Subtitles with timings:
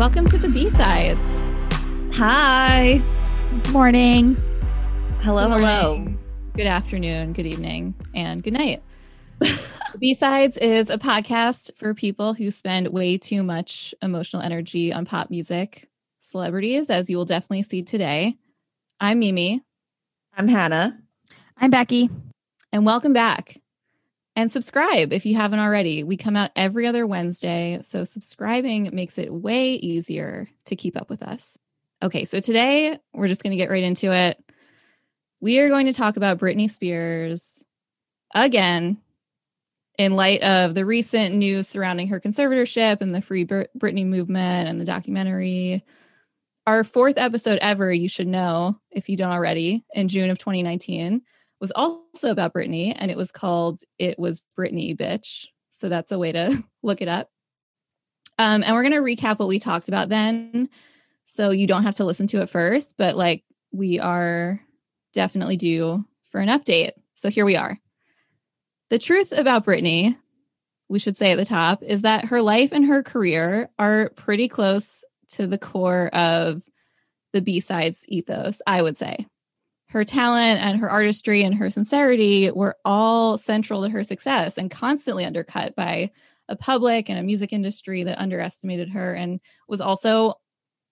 [0.00, 1.20] Welcome to the B sides.
[2.16, 3.02] Hi.
[3.68, 4.34] Morning.
[5.20, 6.14] Hello, Good hello.
[6.56, 8.82] Good afternoon, good evening, and good night.
[9.98, 15.04] B sides is a podcast for people who spend way too much emotional energy on
[15.04, 15.90] pop music,
[16.20, 18.38] celebrities, as you will definitely see today.
[19.00, 19.62] I'm Mimi,
[20.34, 20.98] I'm Hannah.
[21.58, 22.08] I'm Becky.
[22.72, 23.60] and welcome back.
[24.36, 26.04] And subscribe if you haven't already.
[26.04, 31.10] We come out every other Wednesday, so subscribing makes it way easier to keep up
[31.10, 31.58] with us.
[32.02, 34.42] Okay, so today we're just going to get right into it.
[35.40, 37.64] We are going to talk about Britney Spears
[38.34, 38.98] again
[39.98, 44.68] in light of the recent news surrounding her conservatorship and the Free Br- Britney movement
[44.68, 45.84] and the documentary.
[46.66, 51.22] Our fourth episode ever, you should know if you don't already, in June of 2019
[51.60, 56.18] was also about Britney, and it was called "It Was Britney, Bitch." So that's a
[56.18, 57.28] way to look it up.
[58.38, 60.68] Um, and we're gonna recap what we talked about then,
[61.26, 62.94] so you don't have to listen to it first.
[62.96, 64.60] But like, we are
[65.12, 66.92] definitely due for an update.
[67.16, 67.78] So here we are.
[68.88, 70.16] The truth about Britney,
[70.88, 74.48] we should say at the top, is that her life and her career are pretty
[74.48, 76.62] close to the core of
[77.32, 78.60] the B sides ethos.
[78.66, 79.26] I would say
[79.90, 84.70] her talent and her artistry and her sincerity were all central to her success and
[84.70, 86.10] constantly undercut by
[86.48, 90.34] a public and a music industry that underestimated her and was also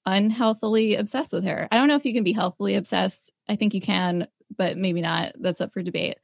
[0.04, 1.68] unhealthily obsessed with her.
[1.70, 3.32] I don't know if you can be healthily obsessed.
[3.48, 4.26] I think you can,
[4.56, 5.32] but maybe not.
[5.38, 6.18] That's up for debate.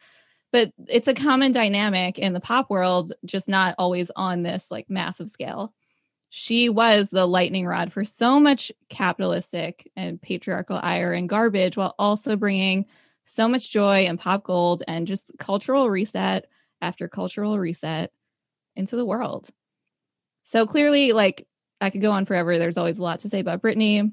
[0.50, 4.90] But it's a common dynamic in the pop world, just not always on this like
[4.90, 5.72] massive scale
[6.36, 11.94] she was the lightning rod for so much capitalistic and patriarchal ire and garbage while
[11.96, 12.86] also bringing
[13.24, 16.48] so much joy and pop gold and just cultural reset
[16.82, 18.10] after cultural reset
[18.74, 19.48] into the world.
[20.42, 21.46] So clearly, like,
[21.80, 22.58] I could go on forever.
[22.58, 24.10] There's always a lot to say about Britney,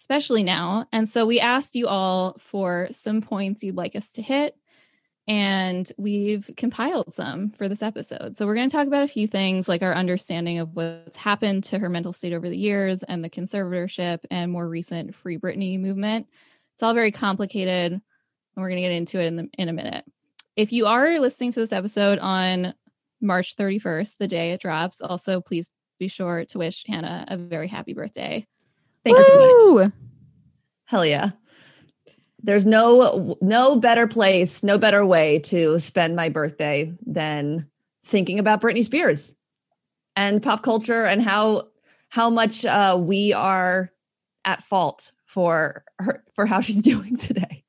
[0.00, 0.86] especially now.
[0.90, 4.56] And so we asked you all for some points you'd like us to hit
[5.28, 8.36] and we've compiled some for this episode.
[8.36, 11.64] So we're going to talk about a few things like our understanding of what's happened
[11.64, 15.78] to her mental state over the years and the conservatorship and more recent Free Britney
[15.78, 16.26] movement.
[16.74, 18.02] It's all very complicated, and
[18.56, 20.04] we're going to get into it in the, in a minute.
[20.56, 22.74] If you are listening to this episode on
[23.20, 27.68] March 31st, the day it drops, also please be sure to wish Hannah a very
[27.68, 28.46] happy birthday.
[29.04, 29.34] Thank you so
[29.74, 29.92] much.
[30.84, 31.30] Hell yeah.
[32.42, 37.68] There's no no better place, no better way to spend my birthday than
[38.04, 39.34] thinking about Britney Spears
[40.16, 41.68] and pop culture and how
[42.08, 43.90] how much uh, we are
[44.44, 47.64] at fault for her for how she's doing today.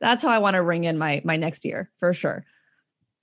[0.00, 2.44] That's how I want to ring in my my next year for sure.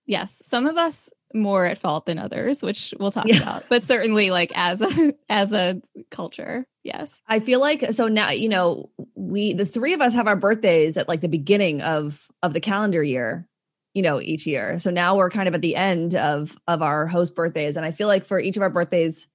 [0.06, 3.42] Yes, some of us more at fault than others, which we'll talk Yeah.
[3.42, 7.14] about, but certainly like as a as a culture, yes.
[7.28, 10.98] I feel like so now you know we the three of us have our birthdays
[10.98, 13.48] at like the beginning of of the calendar year,
[13.94, 14.80] you know, each year.
[14.80, 17.92] So now we're kind of at the end of of our host birthdays, and I
[17.92, 19.26] feel like for each of our birthdays,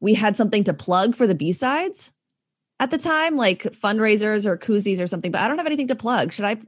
[0.00, 2.10] we had something to plug for the B sides
[2.78, 5.30] at the time, like fundraisers or koozies or something.
[5.32, 6.32] But I don't have anything to plug.
[6.32, 6.58] Should I?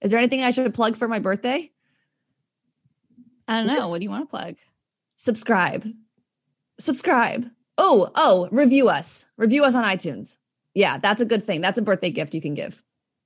[0.00, 1.70] Is there anything I should plug for my birthday?
[3.50, 3.88] I don't know.
[3.88, 4.56] What do you want to plug?
[5.16, 5.86] subscribe.
[6.78, 7.46] Subscribe.
[7.76, 9.26] Oh oh review us.
[9.36, 10.36] Review us on itunes.
[10.74, 11.60] Yeah that's a good thing.
[11.60, 12.82] That's a birthday gift you can give.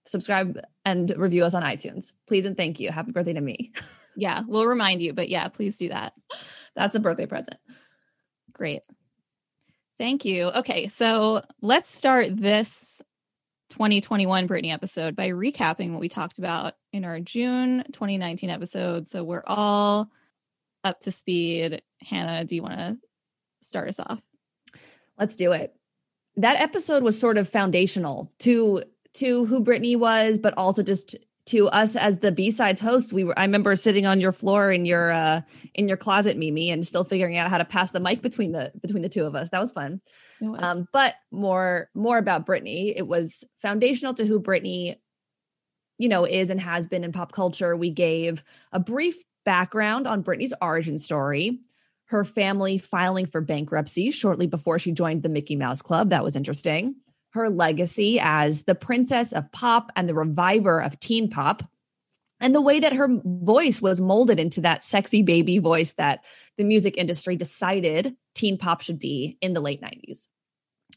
[0.06, 2.12] Subscribe and review us on itunes.
[2.26, 2.90] Please and thank you.
[2.90, 3.72] Happy birthday to me.
[4.16, 6.12] Yeah, we'll remind you, but yeah, please do that.
[6.76, 7.56] that's a birthday present.
[8.52, 8.82] Great.
[9.98, 10.50] Thank you.
[10.50, 13.02] Okay, so let's start this
[13.74, 19.08] 2021 Britney episode by recapping what we talked about in our June 2019 episode.
[19.08, 20.10] So we're all
[20.82, 21.82] up to speed.
[22.00, 22.98] Hannah, do you want to
[23.62, 24.20] start us off?
[25.18, 25.74] let's do it
[26.36, 31.68] that episode was sort of foundational to to who britney was but also just to
[31.68, 35.10] us as the b-sides hosts we were i remember sitting on your floor in your
[35.12, 35.40] uh
[35.74, 38.72] in your closet mimi and still figuring out how to pass the mic between the
[38.80, 40.00] between the two of us that was fun
[40.40, 44.96] was- Um, but more more about britney It was foundational to who britney
[45.96, 47.76] you know, is and has been in pop culture.
[47.76, 48.42] We gave
[48.72, 49.14] a brief
[49.44, 51.60] background on britney's origin story,
[52.06, 56.10] her family filing for bankruptcy shortly before she joined the Mickey Mouse Club.
[56.10, 56.96] That was interesting.
[57.34, 61.62] Her legacy as the princess of pop and the reviver of teen pop.
[62.40, 66.24] And the way that her voice was molded into that sexy baby voice that
[66.58, 70.26] the music industry decided teen pop should be in the late 90s.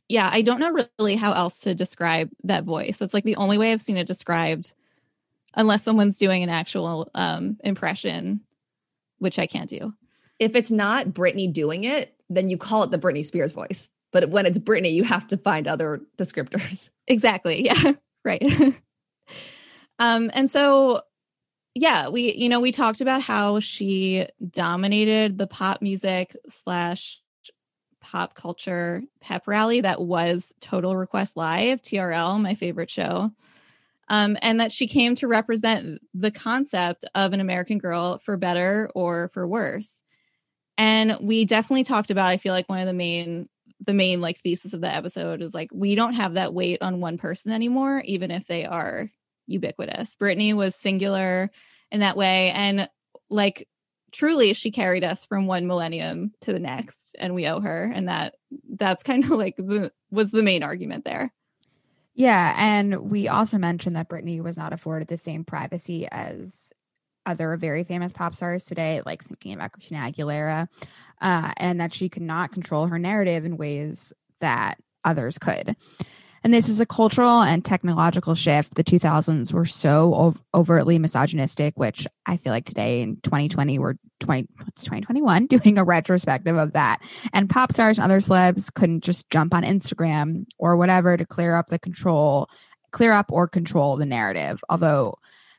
[0.09, 2.97] yeah, I don't know really how else to describe that voice.
[2.97, 4.73] That's like the only way I've seen it described,
[5.55, 8.41] unless someone's doing an actual um, impression,
[9.19, 9.93] which I can't do.
[10.39, 13.89] If it's not Britney doing it, then you call it the Britney Spears voice.
[14.11, 16.89] But when it's Britney, you have to find other descriptors.
[17.09, 17.63] Exactly.
[17.63, 17.93] Yeah.
[18.25, 18.43] right.
[19.99, 21.03] um, and so
[21.73, 27.21] yeah, we, you know, we talked about how she dominated the pop music slash
[28.01, 33.31] pop culture pep rally that was Total Request Live, TRL, my favorite show.
[34.09, 38.89] Um, and that she came to represent the concept of an American girl for better
[38.95, 40.01] or for worse.
[40.77, 44.39] And we definitely talked about, I feel like one of the main the main like
[44.41, 48.01] thesis of the episode is like we don't have that weight on one person anymore,
[48.05, 49.09] even if they are
[49.45, 50.15] ubiquitous.
[50.15, 51.51] Britney was singular
[51.91, 52.51] in that way.
[52.51, 52.89] And
[53.29, 53.67] like
[54.11, 57.91] truly she carried us from one millennium to the next and we owe her.
[57.93, 58.35] And that
[58.69, 61.33] that's kind of like the was the main argument there.
[62.15, 62.55] Yeah.
[62.57, 66.73] And we also mentioned that Britney was not afforded the same privacy as
[67.27, 70.67] other very famous pop stars today, like thinking about Christina Aguilera,
[71.21, 75.75] uh, and that she could not control her narrative in ways that others could.
[76.43, 78.75] And this is a cultural and technological shift.
[78.75, 83.95] The 2000s were so ov- overtly misogynistic, which I feel like today in 2020, we're
[84.19, 86.99] 20, what's 2021 doing a retrospective of that.
[87.33, 91.55] And pop stars and other celebs couldn't just jump on Instagram or whatever to clear
[91.55, 92.49] up the control,
[92.91, 94.63] clear up or control the narrative.
[94.69, 95.15] Although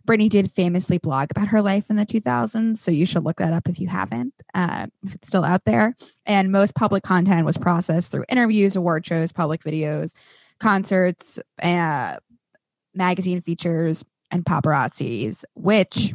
[0.08, 3.52] Britney did famously blog about her life in the 2000s, so you should look that
[3.52, 5.94] up if you haven't, uh, if it's still out there.
[6.24, 10.14] And most public content was processed through interviews, award shows, public videos,
[10.60, 12.16] concerts, uh,
[12.94, 16.14] magazine features, and paparazzis, which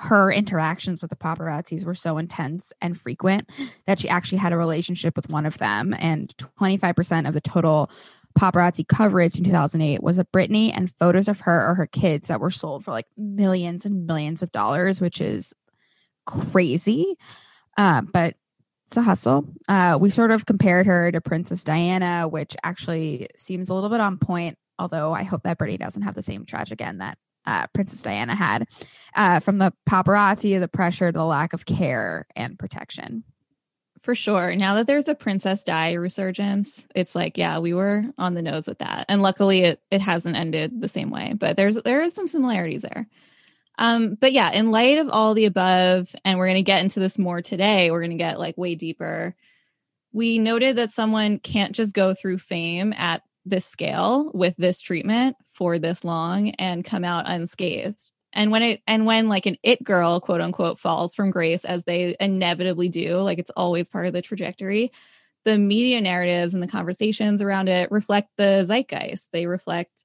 [0.00, 3.48] her interactions with the paparazzis were so intense and frequent
[3.86, 5.94] that she actually had a relationship with one of them.
[5.98, 7.88] And 25% of the total
[8.36, 12.40] paparazzi coverage in 2008 was of Britney and photos of her or her kids that
[12.40, 15.52] were sold for like millions and millions of dollars, which is
[16.26, 17.16] crazy.
[17.76, 18.34] Uh, but
[18.86, 19.46] it's a hustle.
[19.68, 24.00] Uh, we sort of compared her to Princess Diana, which actually seems a little bit
[24.00, 24.58] on point.
[24.78, 28.34] Although I hope that Britney doesn't have the same tragic end that uh, Princess Diana
[28.34, 28.68] had,
[29.14, 33.24] uh, from the paparazzi, the pressure, the lack of care and protection.
[34.06, 34.54] For sure.
[34.54, 38.68] Now that there's a Princess Di resurgence, it's like, yeah, we were on the nose
[38.68, 41.34] with that, and luckily it it hasn't ended the same way.
[41.36, 43.08] But there's there is some similarities there.
[43.78, 47.18] Um, but yeah, in light of all the above, and we're to get into this
[47.18, 49.34] more today, we're to get like way deeper.
[50.12, 55.34] We noted that someone can't just go through fame at this scale with this treatment
[55.52, 58.12] for this long and come out unscathed.
[58.36, 61.84] And when it and when like an it girl, quote unquote, falls from grace as
[61.84, 64.92] they inevitably do, like it's always part of the trajectory,
[65.46, 69.28] the media narratives and the conversations around it reflect the zeitgeist.
[69.32, 70.04] They reflect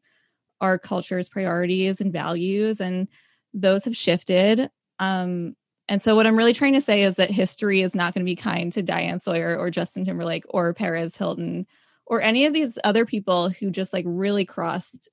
[0.62, 3.10] our culture's priorities and values and
[3.54, 4.72] those have shifted.
[4.98, 5.58] Um,
[5.90, 8.30] and so, what I'm really trying to say is that history is not going to
[8.32, 11.68] be kind to Diane Sawyer or Justin Timberlake or Perez Hilton
[12.06, 15.10] or any of these other people who just like really crossed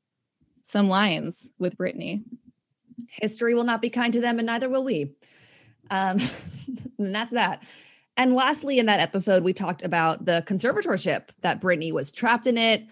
[0.63, 2.23] some lines with Britney.
[3.09, 5.15] History will not be kind to them, and neither will we.
[5.91, 6.21] Um,
[6.99, 7.63] and that's that.
[8.17, 12.59] And lastly, in that episode, we talked about the conservatorship that Britney was trapped in
[12.59, 12.87] it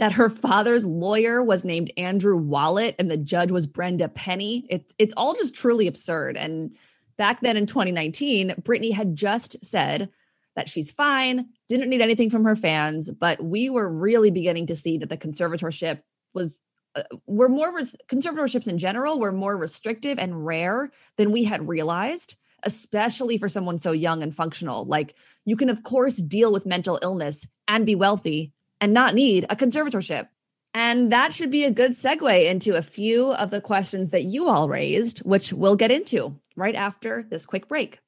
[0.00, 4.66] that her father's lawyer was named Andrew Wallet and the judge was Brenda Penny.
[4.70, 6.38] It's it's all just truly absurd.
[6.38, 6.74] And
[7.18, 10.08] back then in 2019, Britney had just said
[10.56, 14.74] that she's fine, didn't need anything from her fans, but we were really beginning to
[14.74, 16.00] see that the conservatorship
[16.32, 16.62] was
[16.96, 21.68] Uh, were more res- conservatorships in general were more restrictive and rare than we had
[21.68, 26.66] realized especially for someone so young and functional like you can of course deal with
[26.66, 30.28] mental illness and be wealthy and not need a conservatorship.
[30.72, 34.48] And that should be a good segue into a few of the questions that you
[34.48, 37.98] all raised, which we'll get into right after this quick break.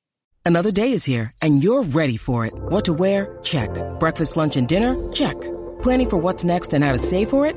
[0.44, 2.54] Another day is here and you're ready for it.
[2.54, 3.38] What to wear?
[3.42, 3.70] Check.
[3.98, 5.12] Breakfast, lunch, and dinner?
[5.12, 5.40] Check.
[5.82, 7.56] Planning for what's next and how to save for it?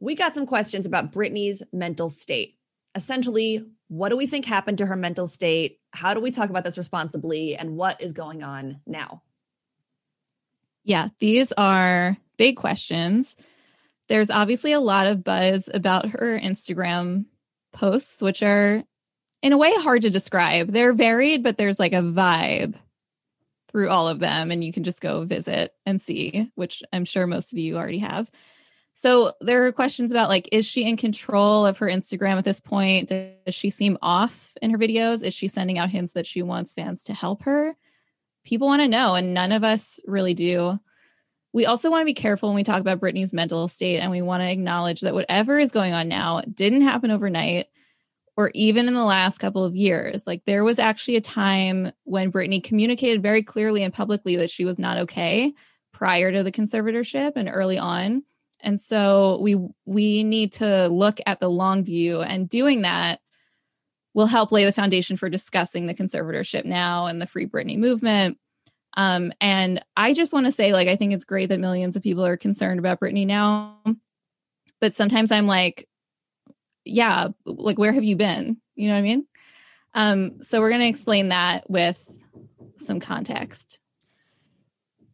[0.00, 2.56] we got some questions about Britney's mental state.
[2.94, 5.78] Essentially, what do we think happened to her mental state?
[5.92, 7.56] How do we talk about this responsibly?
[7.56, 9.22] And what is going on now?
[10.82, 13.36] Yeah, these are big questions.
[14.08, 17.26] There's obviously a lot of buzz about her Instagram
[17.72, 18.82] posts, which are
[19.42, 20.72] in a way hard to describe.
[20.72, 22.74] They're varied, but there's like a vibe
[23.70, 27.26] through all of them and you can just go visit and see, which I'm sure
[27.26, 28.30] most of you already have.
[28.94, 32.60] So there are questions about like, is she in control of her Instagram at this
[32.60, 33.08] point?
[33.08, 35.22] Does she seem off in her videos?
[35.22, 37.76] Is she sending out hints that she wants fans to help her?
[38.44, 40.78] People want to know, and none of us really do.
[41.52, 44.22] We also want to be careful when we talk about Britney's mental state, and we
[44.22, 47.66] want to acknowledge that whatever is going on now didn't happen overnight
[48.36, 50.22] or even in the last couple of years.
[50.26, 54.64] Like there was actually a time when Britney communicated very clearly and publicly that she
[54.64, 55.52] was not okay
[55.92, 58.22] prior to the conservatorship and early on.
[58.62, 63.20] And so we we need to look at the long view and doing that
[64.14, 68.38] will help lay the foundation for discussing the conservatorship now and the Free Britney movement.
[68.96, 72.02] Um, and I just want to say, like, I think it's great that millions of
[72.02, 73.76] people are concerned about Britney now.
[74.80, 75.88] But sometimes I'm like,
[76.84, 78.56] yeah, like, where have you been?
[78.74, 79.26] You know what I mean?
[79.94, 82.04] Um, so we're going to explain that with
[82.78, 83.78] some context.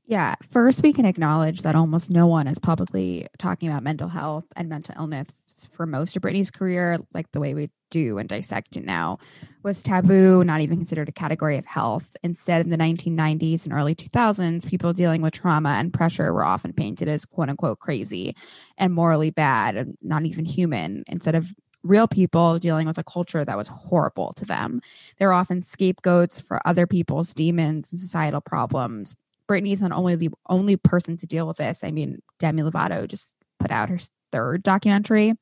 [0.08, 0.36] Yeah.
[0.50, 4.68] First, we can acknowledge that almost no one is publicly talking about mental health and
[4.68, 5.28] mental illness
[5.72, 9.18] for most of Britney's career, like the way we do and dissect it now,
[9.64, 12.08] was taboo, not even considered a category of health.
[12.22, 16.72] Instead, in the 1990s and early 2000s, people dealing with trauma and pressure were often
[16.72, 18.36] painted as quote unquote crazy
[18.78, 23.44] and morally bad and not even human, instead of real people dealing with a culture
[23.44, 24.80] that was horrible to them.
[25.18, 29.16] They're often scapegoats for other people's demons and societal problems
[29.48, 31.84] Britney's not only the only person to deal with this.
[31.84, 33.98] I mean, Demi Lovato just put out her
[34.32, 35.34] third documentary,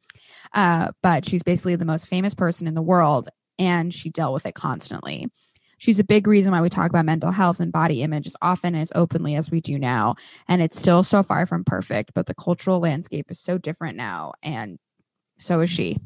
[0.53, 4.47] uh, but she's basically the most famous person in the world, and she dealt with
[4.47, 5.29] it constantly.
[5.79, 8.75] She's a big reason why we talk about mental health and body image as often
[8.75, 10.15] and as openly as we do now.
[10.49, 14.33] And it's still so far from perfect, but the cultural landscape is so different now,
[14.43, 14.79] and
[15.39, 15.99] so is she.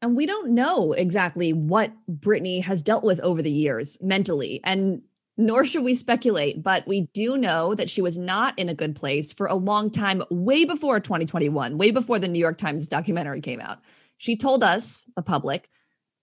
[0.00, 4.60] And we don't know exactly what Britney has dealt with over the years mentally.
[4.62, 5.02] And
[5.36, 8.94] nor should we speculate, but we do know that she was not in a good
[8.94, 13.40] place for a long time, way before 2021, way before the New York Times documentary
[13.40, 13.78] came out.
[14.16, 15.68] She told us, the public,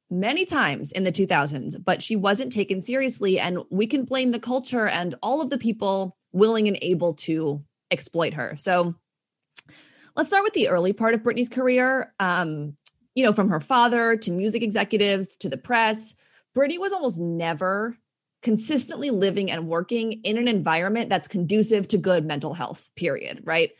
[0.10, 3.39] many times in the 2000s, but she wasn't taken seriously.
[3.39, 7.63] And we can blame the culture and all of the people willing and able to
[7.89, 8.56] exploit her.
[8.58, 8.96] So
[10.15, 12.13] let's start with the early part of Britney's career.
[12.20, 12.77] Um,
[13.15, 16.15] you know, from her father to music executives to the press,
[16.56, 17.98] Britney was almost never
[18.41, 23.71] consistently living and working in an environment that's conducive to good mental health, period, right?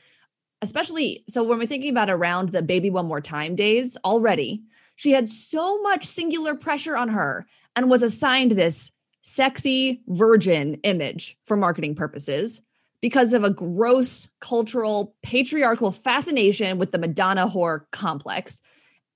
[0.62, 4.64] Especially so when we're thinking about around the baby one more time days already,
[4.96, 8.92] she had so much singular pressure on her and was assigned this
[9.24, 12.62] sexy virgin image for marketing purposes
[13.02, 18.62] because of a gross cultural patriarchal fascination with the Madonna whore complex.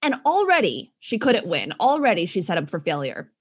[0.01, 1.73] And already she couldn't win.
[1.79, 3.31] Already she's set up for failure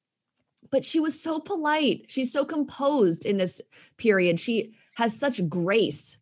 [0.74, 2.06] but she was so polite.
[2.08, 3.62] She's so composed in this
[3.96, 4.40] period.
[4.40, 6.18] She has such grace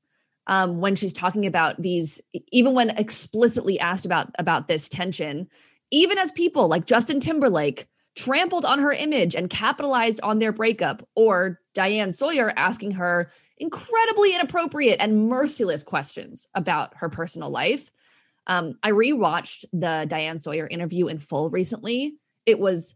[0.47, 5.49] um, when she's talking about these, even when explicitly asked about about this tension.
[5.91, 11.09] Even as people like Justin Timberlake trampled on her image and capitalized on their breakup,
[11.17, 17.91] or Diane Sawyer asking her incredibly inappropriate and merciless questions about her personal life.
[18.47, 22.17] Um, I rewatched the Diane Sawyer interview in full recently.
[22.45, 22.95] It was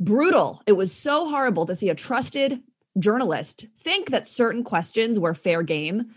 [0.00, 0.62] brutal.
[0.66, 2.62] It was so horrible to see a trusted
[2.98, 6.14] journalist think that certain questions were fair game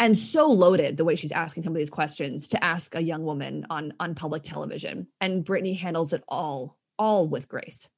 [0.00, 3.22] and so loaded the way she's asking some of these questions to ask a young
[3.24, 7.88] woman on on public television and Britney handles it all all with grace.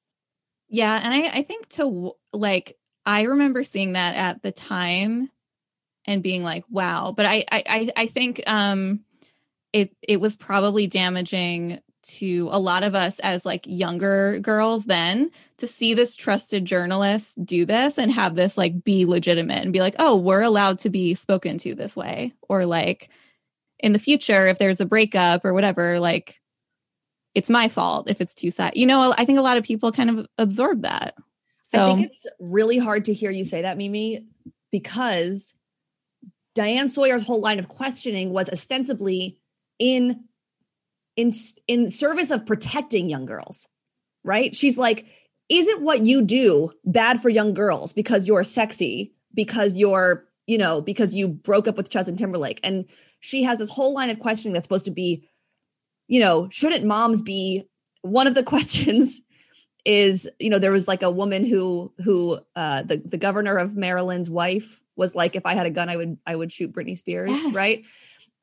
[0.69, 5.31] Yeah, and I I think to like I remember seeing that at the time
[6.05, 9.01] and being like wow, but I I I think um
[9.73, 15.31] it it was probably damaging to a lot of us as like younger girls then
[15.59, 19.81] to see this trusted journalist do this and have this like be legitimate and be
[19.81, 22.33] like, oh, we're allowed to be spoken to this way.
[22.49, 23.11] Or like
[23.79, 26.41] in the future, if there's a breakup or whatever, like
[27.35, 28.77] it's my fault if it's too sad.
[28.77, 31.15] You know, I think a lot of people kind of absorb that.
[31.63, 34.27] So I think it's really hard to hear you say that, Mimi,
[34.71, 35.55] because
[36.55, 39.39] Diane Sawyer's whole line of questioning was ostensibly
[39.79, 40.25] in
[41.17, 41.33] in
[41.67, 43.67] in service of protecting young girls
[44.25, 44.57] right?
[44.57, 45.07] She's like
[45.51, 50.81] isn't what you do bad for young girls because you're sexy because you're you know
[50.81, 52.61] because you broke up with Justin Timberlake?
[52.65, 52.87] And
[53.21, 55.29] she has this whole line of questioning that's supposed to be
[56.09, 57.69] you know shouldn't moms be
[58.03, 59.21] one of the questions
[59.85, 63.77] is you know there was like a woman who who uh the the governor of
[63.77, 66.97] Maryland's wife was like if I had a gun I would I would shoot Britney
[66.97, 67.55] Spears yes.
[67.55, 67.85] right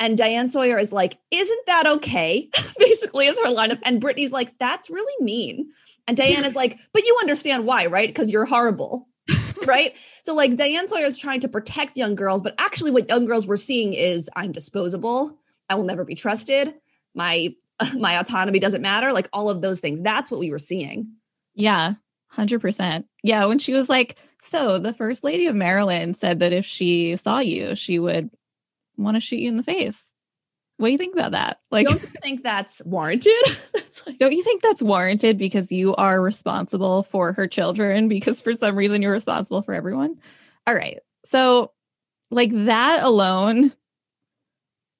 [0.01, 2.49] and Diane Sawyer is like, Isn't that okay?
[2.79, 3.79] Basically, is her lineup.
[3.83, 5.69] And Britney's like, That's really mean.
[6.07, 8.09] And Diane is like, But you understand why, right?
[8.09, 9.07] Because you're horrible.
[9.65, 9.95] right?
[10.23, 13.45] So like Diane Sawyer is trying to protect young girls, but actually what young girls
[13.45, 15.37] were seeing is I'm disposable.
[15.69, 16.73] I will never be trusted.
[17.13, 17.53] My
[17.95, 19.13] my autonomy doesn't matter.
[19.13, 20.01] Like all of those things.
[20.01, 21.13] That's what we were seeing.
[21.53, 21.93] Yeah,
[22.35, 23.03] 100%.
[23.23, 27.15] Yeah, when she was like, so the first lady of Maryland said that if she
[27.17, 28.31] saw you, she would
[29.03, 30.03] want to shoot you in the face.
[30.77, 31.59] What do you think about that?
[31.69, 33.33] Like, don't you think that's warranted?
[33.73, 38.07] that's like, don't you think that's warranted because you are responsible for her children?
[38.07, 40.19] Because for some reason you're responsible for everyone.
[40.65, 40.99] All right.
[41.23, 41.71] So,
[42.31, 43.73] like, that alone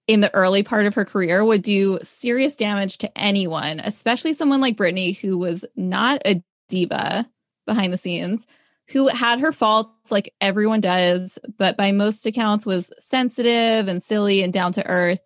[0.07, 4.61] in the early part of her career would do serious damage to anyone, especially someone
[4.61, 7.29] like Britney, who was not a diva
[7.65, 8.45] behind the scenes,
[8.91, 14.43] who had her faults like everyone does, but by most accounts was sensitive and silly
[14.43, 15.21] and down to earth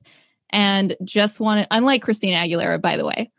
[0.51, 3.31] and just wanted, unlike Christina Aguilera, by the way,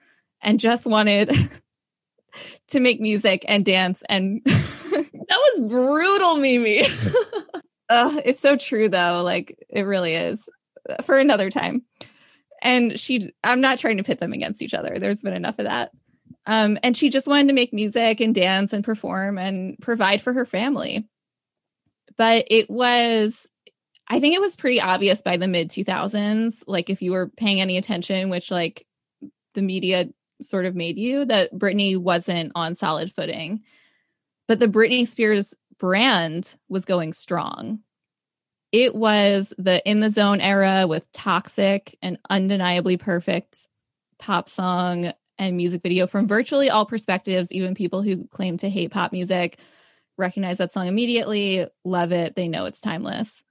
[0.43, 1.31] and just wanted
[2.69, 4.03] to make music and dance.
[4.09, 6.83] And that was brutal, Mimi.
[7.89, 9.23] uh, it's so true, though.
[9.25, 10.49] Like, it really is
[11.05, 11.85] for another time.
[12.63, 14.99] And she, I'm not trying to pit them against each other.
[14.99, 15.93] There's been enough of that.
[16.47, 20.33] Um, and she just wanted to make music and dance and perform and provide for
[20.33, 21.09] her family.
[22.17, 23.49] But it was
[24.09, 27.61] I think it was pretty obvious by the mid 2000s, like if you were paying
[27.61, 28.87] any attention, which like
[29.55, 30.09] the media
[30.41, 33.63] sort of made you, that Britney wasn't on solid footing.
[34.47, 37.81] But the Britney Spears brand was going strong.
[38.71, 43.67] It was the in the zone era with toxic and undeniably perfect
[44.19, 48.91] pop song and music video from virtually all perspectives, even people who claim to hate
[48.91, 49.59] pop music
[50.19, 53.43] recognize that song immediately, love it, they know it's timeless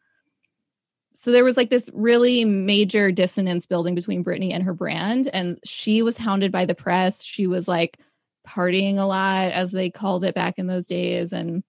[1.15, 5.29] so there was like this really major dissonance building between Britney and her brand.
[5.31, 7.23] And she was hounded by the press.
[7.23, 7.97] She was like
[8.47, 11.31] partying a lot, as they called it back in those days.
[11.31, 11.63] And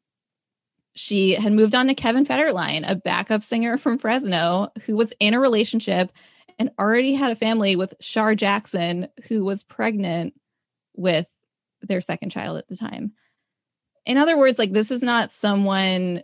[0.94, 5.32] she had moved on to Kevin Federline, a backup singer from Fresno who was in
[5.32, 6.10] a relationship
[6.58, 10.34] and already had a family with Shar Jackson, who was pregnant
[10.94, 11.28] with
[11.82, 13.12] their second child at the time.
[14.04, 16.22] In other words, like this is not someone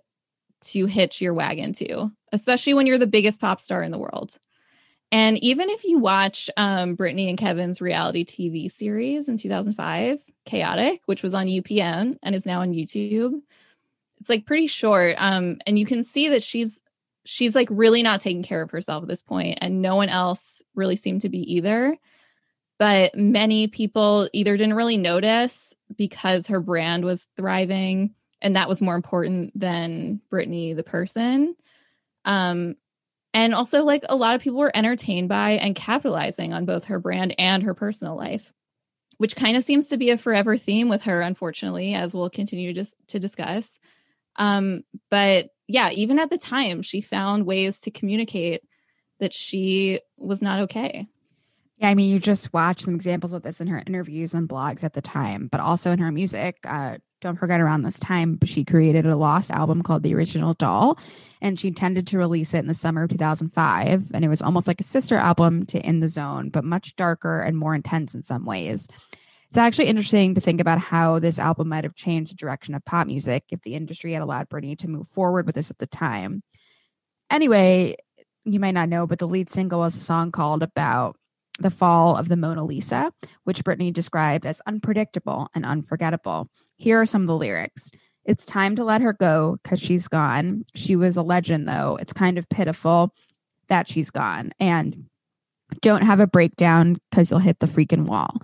[0.63, 4.39] to hitch your wagon to, especially when you're the biggest pop star in the world.
[5.11, 11.03] And even if you watch um, Britney and Kevin's reality TV series in 2005, Chaotic,
[11.05, 13.43] which was on UPN and is now on YouTube,
[14.21, 15.17] it's like pretty short.
[15.19, 16.81] Um, and you can see that she's
[17.25, 20.63] she's like really not taking care of herself at this point, and no one else
[20.75, 21.97] really seemed to be either.
[22.79, 28.83] But many people either didn't really notice because her brand was thriving and that was
[28.83, 31.55] more important than Britney the person.
[32.25, 32.75] Um,
[33.33, 36.99] and also, like a lot of people were entertained by and capitalizing on both her
[36.99, 38.53] brand and her personal life,
[39.17, 42.75] which kind of seems to be a forever theme with her, unfortunately, as we'll continue
[42.75, 43.79] just to discuss.
[44.37, 48.63] Um, but yeah, even at the time, she found ways to communicate
[49.21, 51.07] that she was not okay.
[51.79, 54.85] Yeah, I mean, you just watch some examples of this in her interviews and blogs
[54.85, 56.59] at the time, but also in her music.
[56.65, 60.99] Uh, don't forget around this time she created a lost album called the original doll
[61.41, 64.67] and she intended to release it in the summer of 2005 and it was almost
[64.67, 68.25] like a sister album to in the zone but much darker and more intense in
[68.25, 68.89] some ways
[69.53, 72.83] it's actually interesting to think about how this album might have changed the direction of
[72.87, 75.87] pop music if the industry had allowed Britney to move forward with this at the
[75.87, 76.43] time.
[77.31, 77.95] Anyway,
[78.47, 81.19] you might not know, but the lead single was a song called About
[81.59, 83.13] the fall of the Mona Lisa,
[83.45, 86.49] which Britney described as unpredictable and unforgettable.
[86.79, 87.91] Here are some of the lyrics.
[88.25, 90.65] It's time to let her go because she's gone.
[90.75, 91.99] She was a legend, though.
[92.01, 93.15] It's kind of pitiful
[93.69, 94.53] that she's gone.
[94.59, 95.11] And
[95.83, 98.41] don't have a breakdown because you'll hit the freaking wall.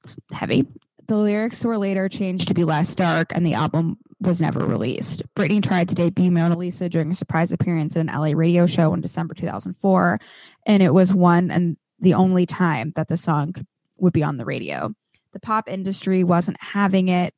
[0.00, 0.66] It's heavy.
[1.06, 5.22] The lyrics were later changed to be less dark, and the album was never released.
[5.34, 8.94] Britney tried to debut Mona Lisa during a surprise appearance at an LA radio show
[8.94, 10.18] in December 2004,
[10.66, 13.54] and it was one and the only time that the song
[13.98, 14.94] would be on the radio.
[15.32, 17.34] The pop industry wasn't having it,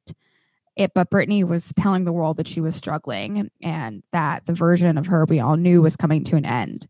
[0.76, 4.98] it, but Britney was telling the world that she was struggling and that the version
[4.98, 6.86] of her we all knew was coming to an end,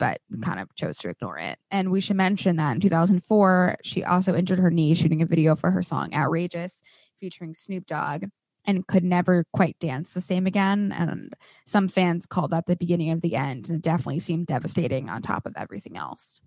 [0.00, 1.58] but kind of chose to ignore it.
[1.70, 5.54] And we should mention that in 2004, she also injured her knee shooting a video
[5.54, 6.80] for her song Outrageous,
[7.20, 8.24] featuring Snoop Dogg
[8.64, 10.92] and could never quite dance the same again.
[10.96, 11.34] And
[11.66, 15.22] some fans called that the beginning of the end, and it definitely seemed devastating on
[15.22, 16.40] top of everything else.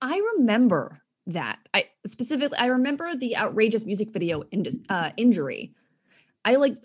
[0.00, 1.58] I remember that.
[1.72, 5.72] I specifically I remember the outrageous music video in, uh, injury.
[6.44, 6.76] I like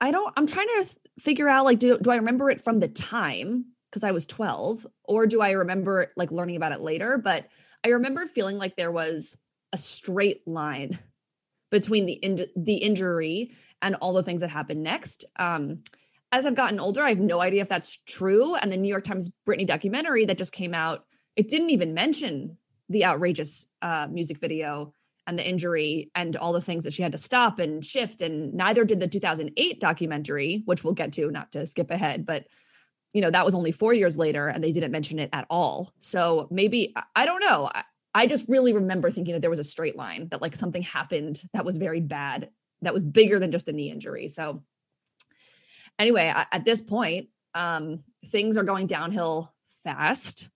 [0.00, 0.86] I don't I'm trying to
[1.18, 4.86] figure out like do do I remember it from the time because I was 12
[5.04, 7.46] or do I remember like learning about it later, but
[7.84, 9.36] I remember feeling like there was
[9.72, 10.98] a straight line
[11.70, 15.24] between the in- the injury and all the things that happened next.
[15.38, 15.82] Um,
[16.30, 18.54] as I've gotten older, I have no idea if that's true.
[18.54, 21.04] And the New York Times Britney documentary that just came out,
[21.36, 24.92] it didn't even mention the outrageous uh, music video
[25.28, 28.22] and the injury and all the things that she had to stop and shift.
[28.22, 32.46] And neither did the 2008 documentary, which we'll get to, not to skip ahead, but
[33.12, 35.92] you know that was only four years later, and they didn't mention it at all.
[35.98, 37.70] So maybe I don't know.
[37.72, 40.82] I, I just really remember thinking that there was a straight line that like something
[40.82, 42.50] happened that was very bad,
[42.82, 44.28] that was bigger than just a knee injury.
[44.28, 44.62] So
[45.98, 50.48] anyway, at this point, um, things are going downhill fast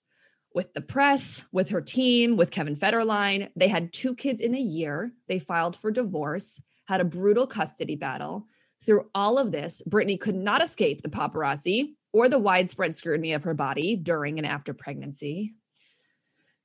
[0.54, 3.50] with the press, with her team, with Kevin Federline.
[3.56, 5.12] They had two kids in a year.
[5.28, 8.46] They filed for divorce, had a brutal custody battle.
[8.84, 13.44] Through all of this, Britney could not escape the paparazzi or the widespread scrutiny of
[13.44, 15.54] her body during and after pregnancy.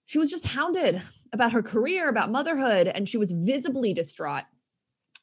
[0.06, 1.02] She was just hounded
[1.34, 4.46] about her career, about motherhood, and she was visibly distraught.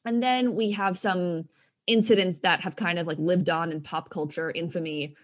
[0.05, 1.45] And then we have some
[1.87, 5.15] incidents that have kind of like lived on in pop culture infamy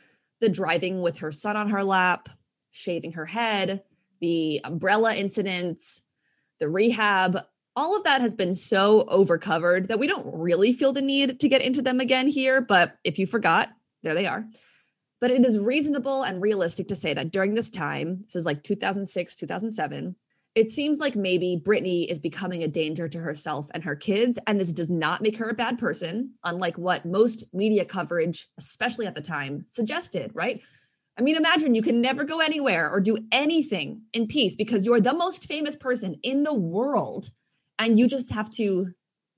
[0.41, 2.27] the driving with her son on her lap,
[2.71, 3.83] shaving her head,
[4.19, 6.01] the umbrella incidents,
[6.59, 7.39] the rehab.
[7.75, 11.49] All of that has been so overcovered that we don't really feel the need to
[11.49, 12.61] get into them again here.
[12.61, 13.69] But if you forgot,
[14.03, 14.45] there they are.
[15.19, 18.63] But it is reasonable and realistic to say that during this time, this is like
[18.63, 20.15] 2006, 2007,
[20.53, 24.37] it seems like maybe Britney is becoming a danger to herself and her kids.
[24.45, 29.05] And this does not make her a bad person, unlike what most media coverage, especially
[29.05, 30.61] at the time, suggested, right?
[31.21, 34.99] I mean, imagine you can never go anywhere or do anything in peace because you're
[34.99, 37.29] the most famous person in the world
[37.77, 38.95] and you just have to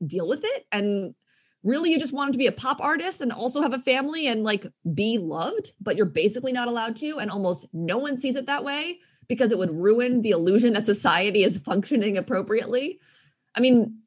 [0.08, 0.66] deal with it.
[0.72, 1.14] And
[1.62, 4.46] really, you just wanted to be a pop artist and also have a family and
[4.46, 7.20] like be loved, but you're basically not allowed to.
[7.20, 10.86] And almost no one sees it that way because it would ruin the illusion that
[10.86, 12.98] society is functioning appropriately.
[13.56, 13.98] I mean,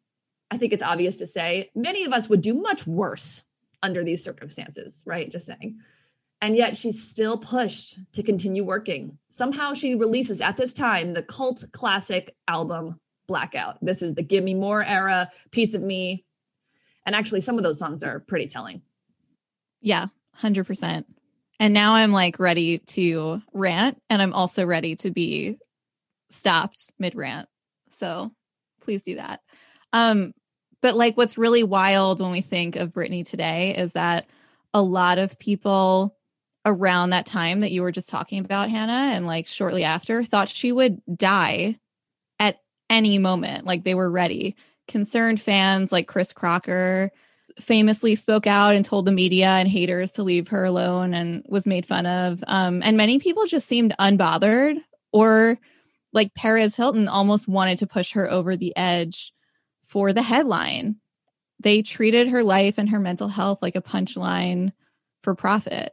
[0.50, 3.44] I think it's obvious to say many of us would do much worse
[3.82, 5.30] under these circumstances, right?
[5.30, 5.78] Just saying.
[6.40, 9.18] And yet she's still pushed to continue working.
[9.30, 13.78] Somehow she releases at this time the cult classic album Blackout.
[13.82, 16.24] This is the Give Me More era, Piece of Me.
[17.04, 18.82] And actually, some of those songs are pretty telling.
[19.80, 20.06] Yeah,
[20.40, 21.04] 100%.
[21.58, 25.58] And now I'm like ready to rant and I'm also ready to be
[26.30, 27.48] stopped mid rant.
[27.90, 28.32] So
[28.82, 29.40] please do that.
[29.92, 30.32] Um
[30.82, 34.26] but like what's really wild when we think of Britney today is that
[34.74, 36.15] a lot of people
[36.66, 40.48] around that time that you were just talking about Hannah and like shortly after thought
[40.48, 41.78] she would die
[42.40, 44.56] at any moment like they were ready.
[44.88, 47.12] Concerned fans like Chris Crocker
[47.60, 51.66] famously spoke out and told the media and haters to leave her alone and was
[51.66, 52.42] made fun of.
[52.46, 54.78] Um, and many people just seemed unbothered
[55.12, 55.58] or
[56.12, 59.32] like Perez Hilton almost wanted to push her over the edge
[59.86, 60.96] for the headline.
[61.60, 64.72] They treated her life and her mental health like a punchline
[65.22, 65.92] for profit.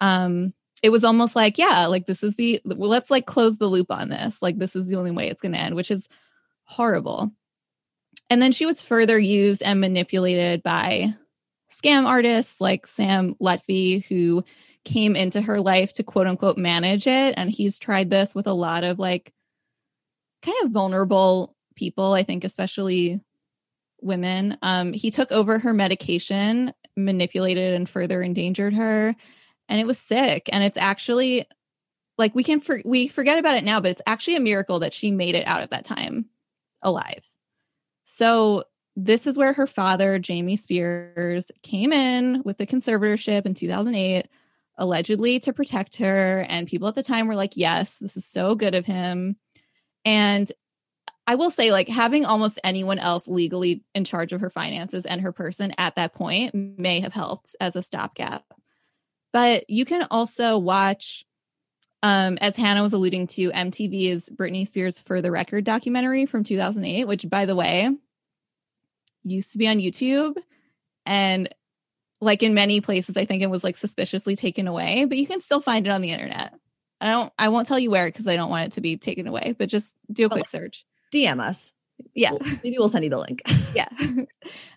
[0.00, 3.66] Um, it was almost like, yeah, like this is the well, let's like close the
[3.66, 4.40] loop on this.
[4.40, 6.08] Like this is the only way it's going to end, which is
[6.64, 7.32] horrible.
[8.30, 11.14] And then she was further used and manipulated by
[11.72, 14.44] scam artists like Sam Lutfi, who
[14.84, 17.34] came into her life to quote unquote manage it.
[17.36, 19.32] And he's tried this with a lot of like
[20.42, 23.20] kind of vulnerable people, I think, especially
[24.00, 24.58] women.
[24.62, 29.14] Um, he took over her medication, manipulated and further endangered her.
[29.68, 30.48] And it was sick.
[30.52, 31.46] And it's actually
[32.16, 34.92] like we can for- we forget about it now, but it's actually a miracle that
[34.92, 36.26] she made it out of that time
[36.82, 37.24] alive.
[38.04, 38.64] So
[38.96, 44.26] this is where her father, Jamie Spears, came in with the conservatorship in 2008,
[44.76, 46.44] allegedly to protect her.
[46.48, 49.36] And people at the time were like, yes, this is so good of him.
[50.04, 50.50] And
[51.28, 55.20] I will say, like, having almost anyone else legally in charge of her finances and
[55.20, 58.44] her person at that point may have helped as a stopgap.
[59.32, 61.24] But you can also watch,
[62.02, 67.06] um, as Hannah was alluding to, MTV's Britney Spears For the Record documentary from 2008,
[67.06, 67.90] which, by the way,
[69.24, 70.36] used to be on YouTube
[71.04, 71.48] and
[72.20, 75.40] like in many places I think it was like suspiciously taken away, but you can
[75.40, 76.54] still find it on the internet.
[77.00, 79.26] I don't I won't tell you where because I don't want it to be taken
[79.26, 80.84] away, but just do a quick oh, search.
[81.14, 81.72] DM us.
[82.14, 82.32] Yeah.
[82.62, 83.42] Maybe we'll send you the link.
[83.74, 83.88] yeah.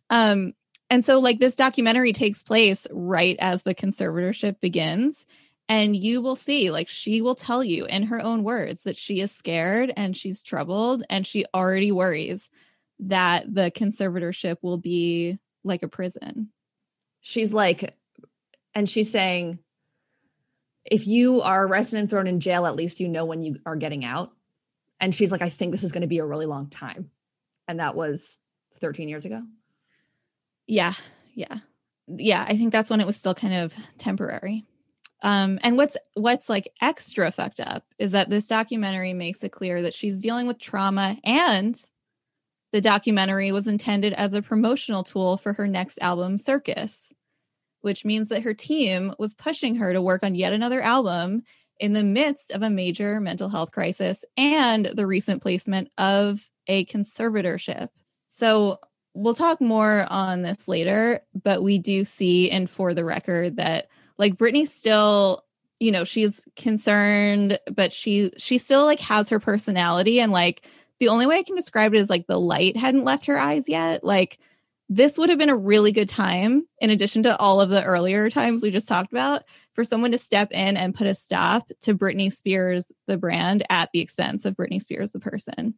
[0.09, 0.53] um
[0.91, 5.25] and so like this documentary takes place right as the conservatorship begins
[5.69, 9.21] and you will see like she will tell you in her own words that she
[9.21, 12.49] is scared and she's troubled and she already worries
[12.99, 16.49] that the conservatorship will be like a prison.
[17.21, 17.95] She's like,
[18.75, 19.59] and she's saying,
[20.83, 23.75] if you are arrested and thrown in jail, at least you know when you are
[23.75, 24.31] getting out.
[24.99, 27.11] And she's like, I think this is going to be a really long time.
[27.67, 28.39] And that was
[28.81, 29.41] 13 years ago.
[30.67, 30.93] Yeah.
[31.33, 31.57] Yeah.
[32.07, 32.45] Yeah.
[32.47, 34.65] I think that's when it was still kind of temporary.
[35.23, 39.81] Um, and what's what's like extra fucked up is that this documentary makes it clear
[39.83, 41.79] that she's dealing with trauma and
[42.71, 47.13] the documentary was intended as a promotional tool for her next album, Circus,
[47.81, 51.43] which means that her team was pushing her to work on yet another album
[51.79, 56.85] in the midst of a major mental health crisis and the recent placement of a
[56.85, 57.89] conservatorship.
[58.29, 58.79] So
[59.13, 63.89] we'll talk more on this later, but we do see, and for the record, that
[64.17, 65.43] like Britney still,
[65.79, 70.65] you know, she's concerned, but she she still like has her personality and like
[70.99, 73.67] the only way I can describe it is like the light hadn't left her eyes
[73.67, 74.03] yet.
[74.03, 74.37] Like
[74.87, 78.29] this would have been a really good time, in addition to all of the earlier
[78.29, 79.43] times we just talked about,
[79.73, 83.89] for someone to step in and put a stop to Britney Spears, the brand, at
[83.93, 85.75] the expense of Britney Spears, the person.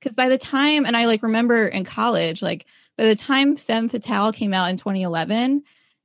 [0.00, 3.88] Because by the time, and I like remember in college, like by the time Femme
[3.88, 5.62] Fatale came out in 2011,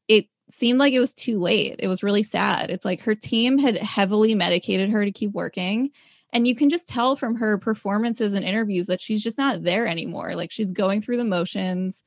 [0.08, 1.75] it seemed like it was too late.
[1.80, 2.69] It was really sad.
[2.69, 5.91] It's like her team had heavily medicated her to keep working.
[6.34, 9.86] And you can just tell from her performances and interviews that she's just not there
[9.86, 10.36] anymore.
[10.36, 12.04] Like she's going through the motions.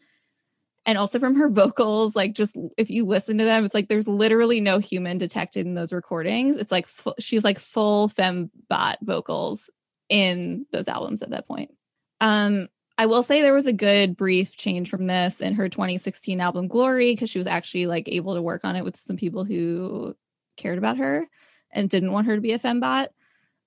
[0.86, 4.08] And also from her vocals, like just if you listen to them, it's like there's
[4.08, 6.56] literally no human detected in those recordings.
[6.56, 9.68] It's like she's like full fembot vocals
[10.08, 11.72] in those albums at that point.
[12.20, 16.40] Um, I will say there was a good brief change from this in her 2016
[16.40, 19.44] album Glory because she was actually like able to work on it with some people
[19.44, 20.14] who
[20.56, 21.26] cared about her
[21.72, 23.08] and didn't want her to be a fembot.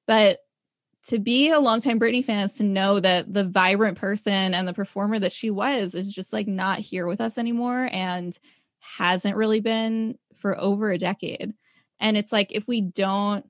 [0.06, 0.40] But
[1.08, 4.74] to be a longtime Britney fan is to know that the vibrant person and the
[4.74, 8.38] performer that she was is just like not here with us anymore and
[8.80, 11.54] hasn't really been for over a decade.
[12.00, 13.46] And it's like if we don't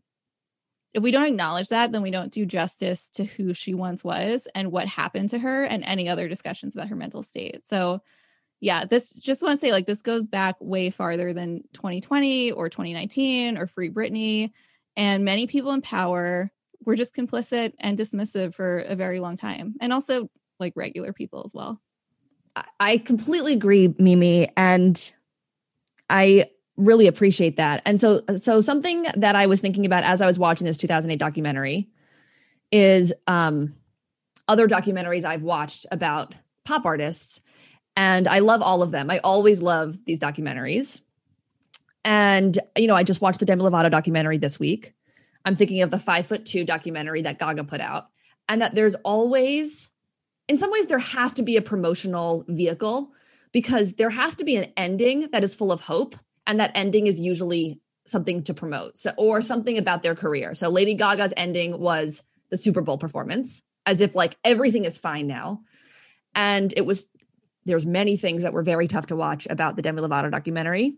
[0.93, 4.47] if we don't acknowledge that, then we don't do justice to who she once was
[4.55, 7.67] and what happened to her and any other discussions about her mental state.
[7.67, 8.01] So
[8.59, 12.69] yeah, this just want to say like this goes back way farther than 2020 or
[12.69, 14.51] 2019 or Free Britney.
[14.95, 16.51] And many people in power
[16.83, 19.75] were just complicit and dismissive for a very long time.
[19.79, 21.79] And also like regular people as well.
[22.79, 24.51] I completely agree, Mimi.
[24.57, 25.11] And
[26.09, 27.81] I really appreciate that.
[27.85, 31.17] And so so something that I was thinking about as I was watching this 2008
[31.17, 31.89] documentary
[32.71, 33.73] is um
[34.47, 37.41] other documentaries I've watched about pop artists
[37.97, 39.09] and I love all of them.
[39.09, 41.01] I always love these documentaries.
[42.05, 44.93] And you know, I just watched the Demi Lovato documentary this week.
[45.43, 48.07] I'm thinking of the five foot two documentary that Gaga put out,
[48.47, 49.89] and that there's always,
[50.47, 53.11] in some ways, there has to be a promotional vehicle
[53.51, 56.15] because there has to be an ending that is full of hope.
[56.47, 60.53] And that ending is usually something to promote so, or something about their career.
[60.53, 65.27] So Lady Gaga's ending was the Super Bowl performance, as if like everything is fine
[65.27, 65.61] now.
[66.33, 67.11] And it was,
[67.65, 70.95] there's many things that were very tough to watch about the Demi Lovato documentary.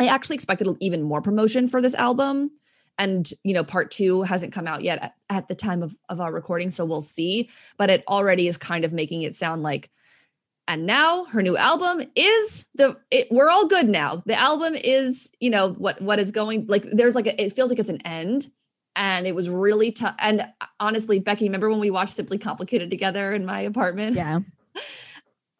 [0.00, 2.50] I actually expected even more promotion for this album
[3.00, 6.20] and you know part two hasn't come out yet at, at, the time of, of
[6.20, 9.90] our recording so we'll see but it already is kind of making it sound like
[10.70, 14.22] and now her new album is the it, we're all good now.
[14.24, 17.70] The album is you know what what is going like there's like a, it feels
[17.70, 18.50] like it's an end.
[18.96, 20.46] And it was really tough and
[20.78, 24.16] honestly becky remember when we watched simply complicated together in my apartment?
[24.16, 24.40] Yeah.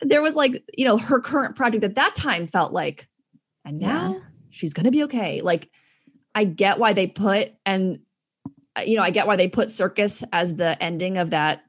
[0.03, 3.07] There was like you know her current project at that time felt like
[3.67, 4.21] and now yeah.
[4.49, 5.43] she's gonna be okay.
[5.43, 5.69] Like
[6.35, 7.99] I get why they put and
[8.77, 11.65] uh, you know, I get why they put circus as the ending of that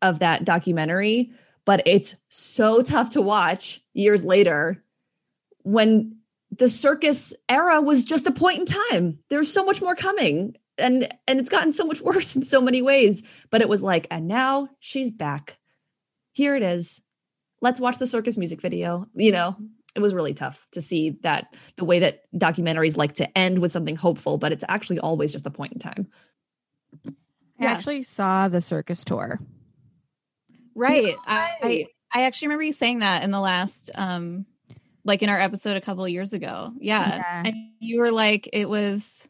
[0.00, 1.32] of that documentary,
[1.68, 4.82] but it's so tough to watch years later
[5.64, 6.16] when
[6.50, 9.18] the circus era was just a point in time.
[9.28, 12.80] There's so much more coming and and it's gotten so much worse in so many
[12.80, 15.58] ways, but it was like and now she's back.
[16.32, 17.02] Here it is.
[17.60, 19.54] Let's watch the circus music video, you know
[19.94, 23.72] it was really tough to see that the way that documentaries like to end with
[23.72, 26.06] something hopeful, but it's actually always just a point in time.
[27.06, 27.72] I yeah.
[27.72, 29.40] actually saw the circus tour.
[30.78, 31.14] Right.
[31.14, 34.46] No I, I, actually remember you saying that in the last um
[35.04, 36.72] like in our episode a couple of years ago.
[36.78, 37.16] Yeah.
[37.16, 37.42] yeah.
[37.46, 39.28] And you were like it was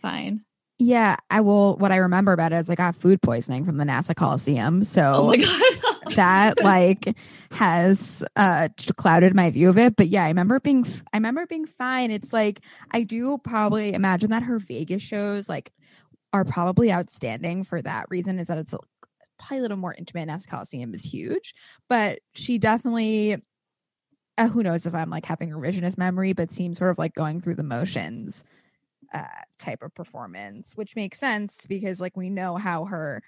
[0.00, 0.44] fine.
[0.78, 1.78] Yeah, I will.
[1.78, 4.84] What I remember about it is I got food poisoning from the Nassau Coliseum.
[4.84, 7.16] So, oh my god, that like
[7.50, 11.66] has uh clouded my view of it but yeah i remember being i remember being
[11.66, 12.60] fine it's like
[12.92, 15.72] i do probably imagine that her vegas shows like
[16.32, 18.74] are probably outstanding for that reason is that it's
[19.38, 21.54] probably a little more intimate as coliseum is huge
[21.88, 23.36] but she definitely
[24.38, 27.40] uh, who knows if i'm like having revisionist memory but seems sort of like going
[27.40, 28.44] through the motions
[29.14, 29.24] uh
[29.58, 33.22] type of performance which makes sense because like we know how her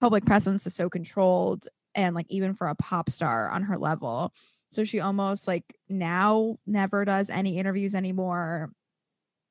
[0.00, 4.32] public presence is so controlled and like even for a pop star on her level.
[4.70, 8.72] So she almost like now never does any interviews anymore.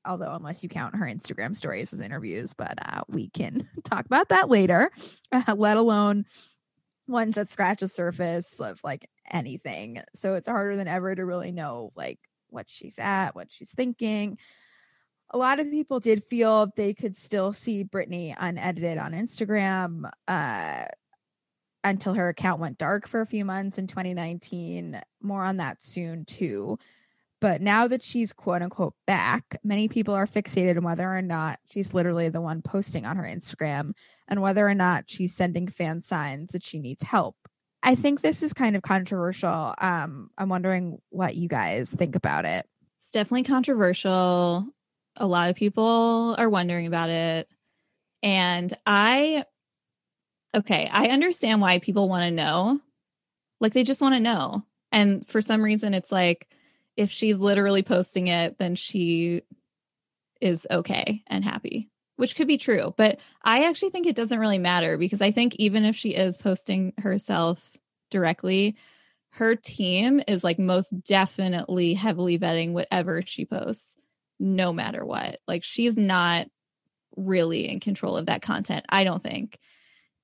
[0.05, 4.29] Although, unless you count her Instagram stories as interviews, but uh, we can talk about
[4.29, 4.91] that later,
[5.55, 6.25] let alone
[7.07, 10.01] ones that scratch the surface of like anything.
[10.15, 14.37] So it's harder than ever to really know like what she's at, what she's thinking.
[15.31, 20.85] A lot of people did feel they could still see Britney unedited on Instagram uh,
[21.83, 25.01] until her account went dark for a few months in 2019.
[25.21, 26.77] More on that soon, too.
[27.41, 31.59] But now that she's quote unquote back, many people are fixated on whether or not
[31.69, 33.93] she's literally the one posting on her Instagram
[34.27, 37.35] and whether or not she's sending fan signs that she needs help.
[37.83, 39.73] I think this is kind of controversial.
[39.79, 42.67] Um, I'm wondering what you guys think about it.
[42.99, 44.67] It's definitely controversial.
[45.17, 47.47] A lot of people are wondering about it.
[48.21, 49.45] And I,
[50.53, 52.79] okay, I understand why people want to know.
[53.59, 54.63] Like they just want to know.
[54.91, 56.47] And for some reason, it's like,
[56.97, 59.43] if she's literally posting it, then she
[60.39, 62.93] is okay and happy, which could be true.
[62.97, 66.37] But I actually think it doesn't really matter because I think even if she is
[66.37, 67.77] posting herself
[68.09, 68.75] directly,
[69.33, 73.95] her team is like most definitely heavily vetting whatever she posts,
[74.39, 75.39] no matter what.
[75.47, 76.47] Like she's not
[77.15, 79.57] really in control of that content, I don't think.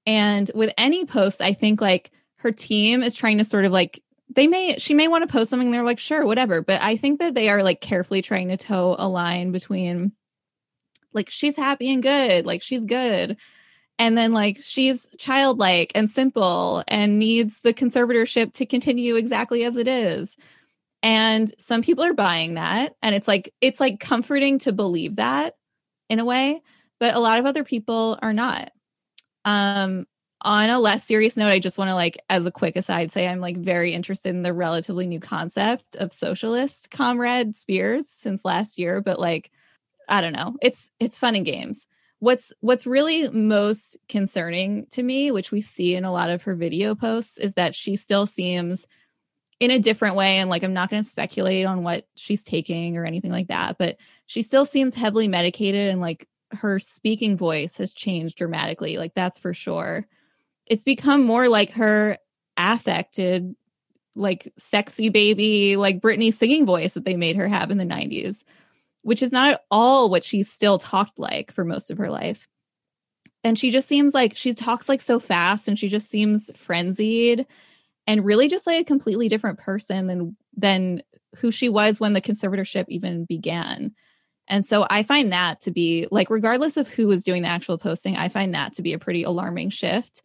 [0.06, 4.02] And with any post, I think like her team is trying to sort of like
[4.38, 7.20] they may she may want to post something they're like sure whatever but i think
[7.20, 10.14] that they are like carefully trying to toe a line between
[11.14, 13.36] like she's happy and good like she's good
[14.00, 19.76] and then like she's childlike and simple and needs the conservatorship to continue exactly as
[19.76, 20.38] it is
[21.04, 25.56] and some people are buying that and it's like it's like comforting to believe that
[26.10, 26.62] in a way
[27.00, 28.72] but a lot of other people are not.
[29.46, 30.06] Um
[30.42, 33.28] on a less serious note, I just want to like, as a quick aside, say
[33.28, 38.78] I'm like very interested in the relatively new concept of socialist comrade Spears since last
[38.78, 39.52] year, but like,
[40.08, 40.56] I don't know.
[40.62, 41.86] It's it's fun and games.
[42.20, 46.56] What's what's really most concerning to me, which we see in a lot of her
[46.56, 48.88] video posts, is that she still seems
[49.60, 50.38] in a different way.
[50.38, 53.78] And like, I'm not going to speculate on what she's taking or anything like that,
[53.80, 53.98] but
[54.28, 58.98] she still seems heavily medicated and like her speaking voice has changed dramatically.
[58.98, 60.08] Like, that's for sure
[60.70, 62.18] it's become more like her
[62.58, 63.56] affected
[64.16, 68.44] like sexy baby like Britney singing voice that they made her have in the 90s
[69.08, 72.46] which is not at all what she still talked like for most of her life.
[73.42, 77.48] And she just seems like she talks like so fast and she just seems frenzied
[78.06, 81.04] and really just like a completely different person than than
[81.38, 83.94] who she was when the conservatorship even began.
[84.50, 87.78] And so I find that to be like, regardless of who was doing the actual
[87.78, 90.22] posting, I find that to be a pretty alarming shift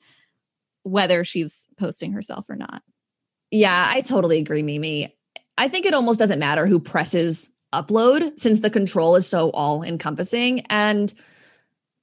[0.82, 2.82] whether she's posting herself or not.
[3.50, 5.14] Yeah, I totally agree, Mimi.
[5.58, 9.82] I think it almost doesn't matter who presses upload since the control is so all
[9.82, 10.60] encompassing.
[10.68, 11.12] And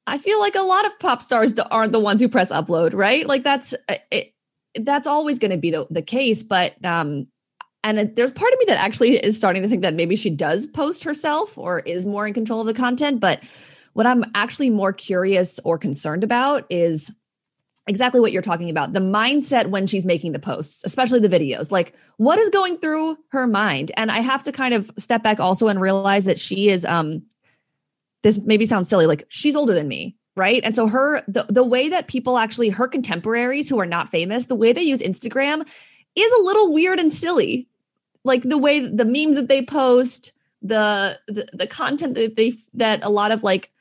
[0.07, 3.27] I feel like a lot of pop stars aren't the ones who press upload, right?
[3.27, 4.33] Like that's uh, it,
[4.75, 6.43] that's always going to be the, the case.
[6.43, 7.27] But um,
[7.83, 10.65] and there's part of me that actually is starting to think that maybe she does
[10.65, 13.19] post herself or is more in control of the content.
[13.19, 13.41] But
[13.93, 17.11] what I'm actually more curious or concerned about is
[17.89, 21.71] exactly what you're talking about the mindset when she's making the posts especially the videos
[21.71, 23.91] like what is going through her mind?
[23.97, 27.23] And i have to kind of step back also and realize that she is um
[28.23, 30.62] this maybe sounds silly like she's older than me right?
[30.63, 34.45] And so her the, the way that people actually her contemporaries who are not famous
[34.45, 35.67] the way they use instagram
[36.15, 37.67] is a little weird and silly.
[38.23, 43.04] Like the way the memes that they post the the, the content that they that
[43.04, 43.71] a lot of like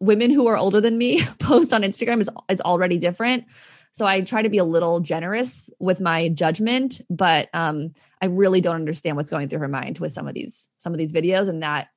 [0.00, 3.44] women who are older than me post on Instagram is is already different.
[3.92, 8.60] So I try to be a little generous with my judgment, but um, I really
[8.60, 11.48] don't understand what's going through her mind with some of these some of these videos
[11.48, 11.88] and that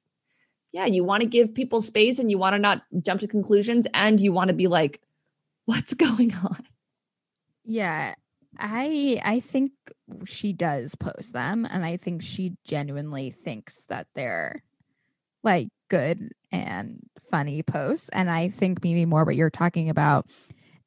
[0.72, 3.88] yeah, you want to give people space and you want to not jump to conclusions
[3.94, 5.02] and you want to be like
[5.66, 6.66] what's going on?
[7.64, 8.16] Yeah.
[8.58, 9.72] I I think
[10.26, 14.64] she does post them and I think she genuinely thinks that they're
[15.44, 18.10] like good and funny posts.
[18.10, 20.28] And I think maybe more what you're talking about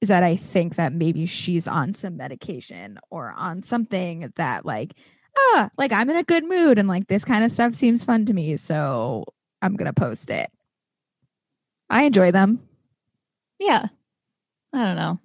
[0.00, 4.94] is that I think that maybe she's on some medication or on something that like,
[5.38, 8.26] ah, like I'm in a good mood and like this kind of stuff seems fun
[8.26, 8.56] to me.
[8.56, 9.24] So
[9.60, 10.50] I'm to post it.
[11.88, 12.66] I enjoy them.
[13.60, 13.86] Yeah.
[14.72, 15.20] I don't know.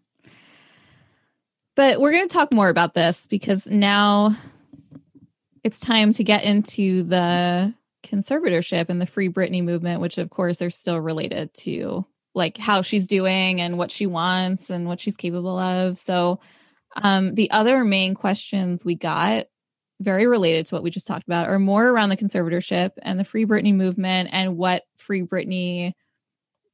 [1.75, 4.35] But we're going to talk more about this because now
[5.63, 7.73] it's time to get into the
[8.07, 12.81] conservatorship and the Free Britney movement, which of course are still related to like how
[12.81, 15.99] she's doing and what she wants and what she's capable of.
[15.99, 16.39] So
[16.95, 19.45] Um, the other main questions we got,
[19.99, 23.25] very related to what we just talked about, are more around the conservatorship and the
[23.25, 25.93] Free Britney movement and what Free Britney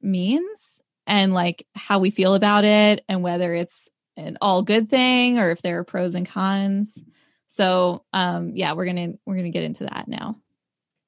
[0.00, 5.38] means and like how we feel about it and whether it's an all good thing
[5.38, 7.02] or if there are pros and cons.
[7.48, 10.36] So um yeah, we're gonna we're gonna get into that now.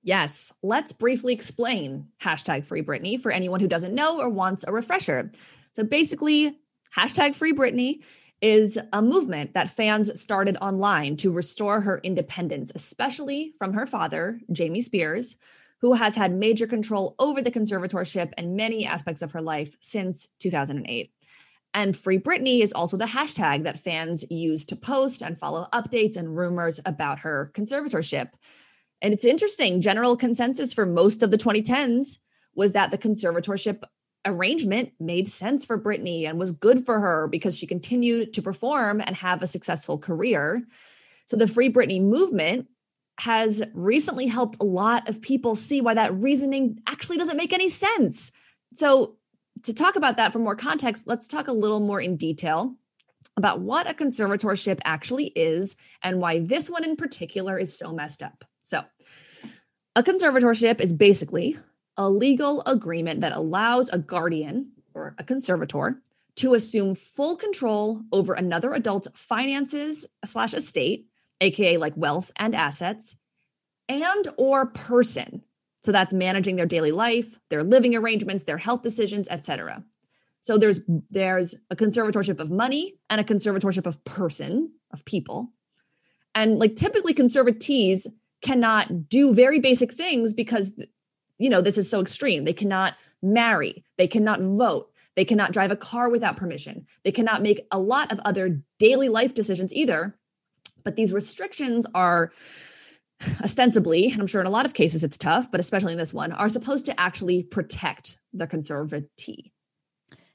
[0.07, 4.73] Yes, let's briefly explain hashtag free Britney for anyone who doesn't know or wants a
[4.73, 5.33] refresher.
[5.73, 6.61] So basically,
[6.97, 8.03] hashtag free Britney
[8.41, 14.41] is a movement that fans started online to restore her independence, especially from her father,
[14.53, 15.35] Jamie Spears,
[15.81, 20.29] who has had major control over the conservatorship and many aspects of her life since
[20.39, 21.11] 2008.
[21.75, 26.17] And Free Britney is also the hashtag that fans use to post and follow updates
[26.17, 28.29] and rumors about her conservatorship.
[29.03, 32.19] And it's interesting, general consensus for most of the 2010s
[32.55, 33.83] was that the conservatorship
[34.25, 39.01] arrangement made sense for Britney and was good for her because she continued to perform
[39.01, 40.63] and have a successful career.
[41.27, 42.69] So the Free Britney movement
[43.19, 47.69] has recently helped a lot of people see why that reasoning actually doesn't make any
[47.69, 48.31] sense.
[48.75, 49.17] So
[49.63, 52.75] to talk about that for more context, let's talk a little more in detail
[53.37, 58.23] about what a conservatorship actually is and why this one in particular is so messed
[58.23, 58.45] up.
[58.67, 58.83] So,
[59.95, 61.57] a conservatorship is basically
[61.97, 66.03] a legal agreement that allows a guardian or a conservator
[66.35, 71.07] to assume full control over another adult's finances slash estate,
[71.41, 73.15] aka like wealth and assets,
[73.89, 75.45] and or person.
[75.85, 79.85] So that's managing their daily life, their living arrangements, their health decisions, etc.
[80.41, 85.53] So there's there's a conservatorship of money and a conservatorship of person, of people.
[86.35, 88.09] And like typically conservatees
[88.47, 90.73] cannot do very basic things because
[91.39, 92.45] you know this is so extreme.
[92.45, 93.85] They cannot marry.
[93.99, 94.91] They cannot vote.
[95.17, 96.87] They cannot drive a car without permission.
[97.05, 100.17] They cannot make a lot of other daily life decisions either.
[100.85, 102.31] But these restrictions are
[103.43, 106.13] ostensibly and i'm sure in a lot of cases it's tough but especially in this
[106.13, 109.53] one are supposed to actually protect the conservatee.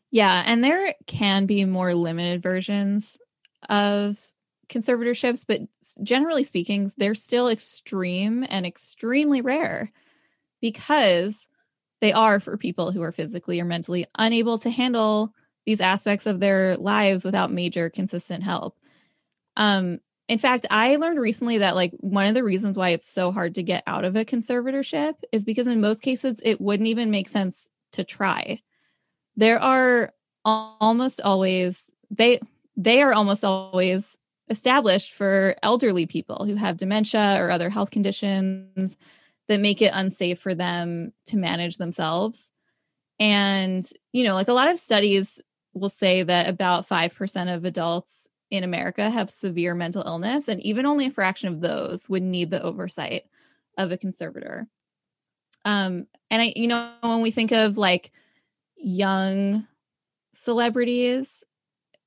[0.10, 3.20] Yeah and there can be more limited versions
[3.70, 4.31] of
[4.72, 5.62] conservatorships, but
[6.02, 9.92] generally speaking, they're still extreme and extremely rare
[10.62, 11.48] because
[12.00, 15.34] they are for people who are physically or mentally unable to handle
[15.66, 18.76] these aspects of their lives without major consistent help.
[19.56, 23.32] Um, in fact, I learned recently that like one of the reasons why it's so
[23.32, 27.12] hard to get out of a conservatorship is because in most cases it wouldn't even
[27.12, 28.62] make sense to try.
[29.36, 30.14] There are
[30.44, 32.40] almost always they
[32.78, 34.18] they are almost always
[34.50, 38.98] established for elderly people who have dementia or other health conditions
[39.48, 42.52] that make it unsafe for them to manage themselves.
[43.20, 45.40] And, you know, like a lot of studies
[45.74, 50.86] will say that about 5% of adults in America have severe mental illness, and even
[50.86, 53.24] only a fraction of those would need the oversight
[53.78, 54.68] of a conservator.
[55.64, 58.12] Um, and I, you know, when we think of like
[58.76, 59.68] young
[60.34, 61.44] celebrities,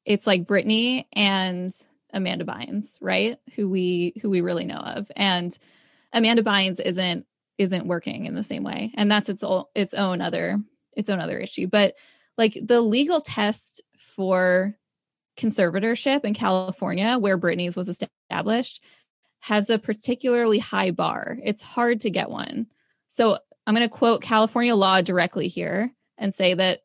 [0.05, 1.74] it's like Britney and
[2.15, 3.39] Amanda Bynes, right?
[3.57, 5.11] Who we who we really know of.
[5.17, 5.57] And
[6.12, 7.27] Amanda Bynes isn't
[7.59, 8.93] isn't working in the same way.
[8.95, 10.59] And that's its own its own other
[10.97, 11.67] its own other issue.
[11.67, 11.95] But
[12.39, 14.77] like the legal test for
[15.37, 18.83] conservatorship in California, where Britney's was established,
[19.41, 21.39] has a particularly high bar.
[21.45, 22.69] It's hard to get one.
[23.09, 26.84] So I'm going to quote California law directly here and say that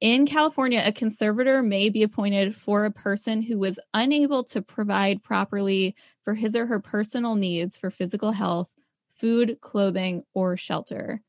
[0.00, 5.22] in California, a conservator may be appointed for a person who was unable to provide
[5.22, 5.94] properly
[6.24, 8.72] for his or her personal needs for physical health,
[9.14, 11.20] food, clothing, or shelter.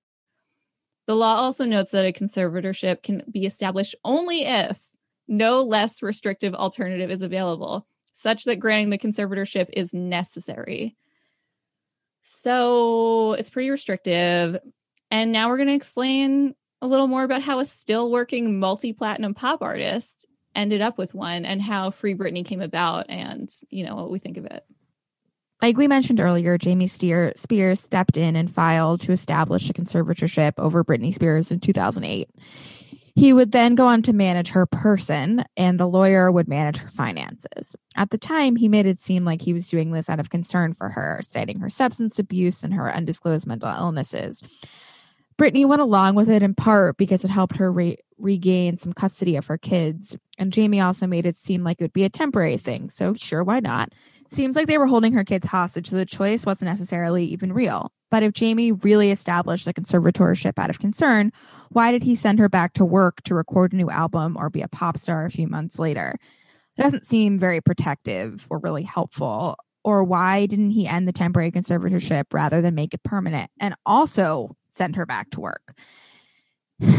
[1.05, 4.80] The law also notes that a conservatorship can be established only if
[5.28, 10.95] no less restrictive alternative is available, such that granting the conservatorship is necessary.
[12.24, 14.57] So it's pretty restrictive.
[15.09, 18.93] And now we're going to explain a little more about how a still working multi
[18.93, 20.25] platinum pop artist
[20.55, 24.19] ended up with one and how Free Britney came about and, you know, what we
[24.19, 24.65] think of it.
[25.61, 30.53] Like we mentioned earlier, Jamie Steer, Spears stepped in and filed to establish a conservatorship
[30.57, 32.29] over Britney Spears in 2008.
[33.13, 36.89] He would then go on to manage her person, and the lawyer would manage her
[36.89, 37.75] finances.
[37.95, 40.73] At the time, he made it seem like he was doing this out of concern
[40.73, 44.41] for her, citing her substance abuse and her undisclosed mental illnesses.
[45.38, 49.36] Britney went along with it in part because it helped her re- regain some custody
[49.36, 50.15] of her kids.
[50.38, 52.89] And Jamie also made it seem like it would be a temporary thing.
[52.89, 53.93] So, sure, why not?
[54.29, 57.91] Seems like they were holding her kids hostage, so the choice wasn't necessarily even real.
[58.09, 61.32] But if Jamie really established the conservatorship out of concern,
[61.69, 64.61] why did he send her back to work to record a new album or be
[64.61, 66.17] a pop star a few months later?
[66.77, 69.57] It doesn't seem very protective or really helpful.
[69.84, 74.55] Or why didn't he end the temporary conservatorship rather than make it permanent and also
[74.72, 75.76] send her back to work?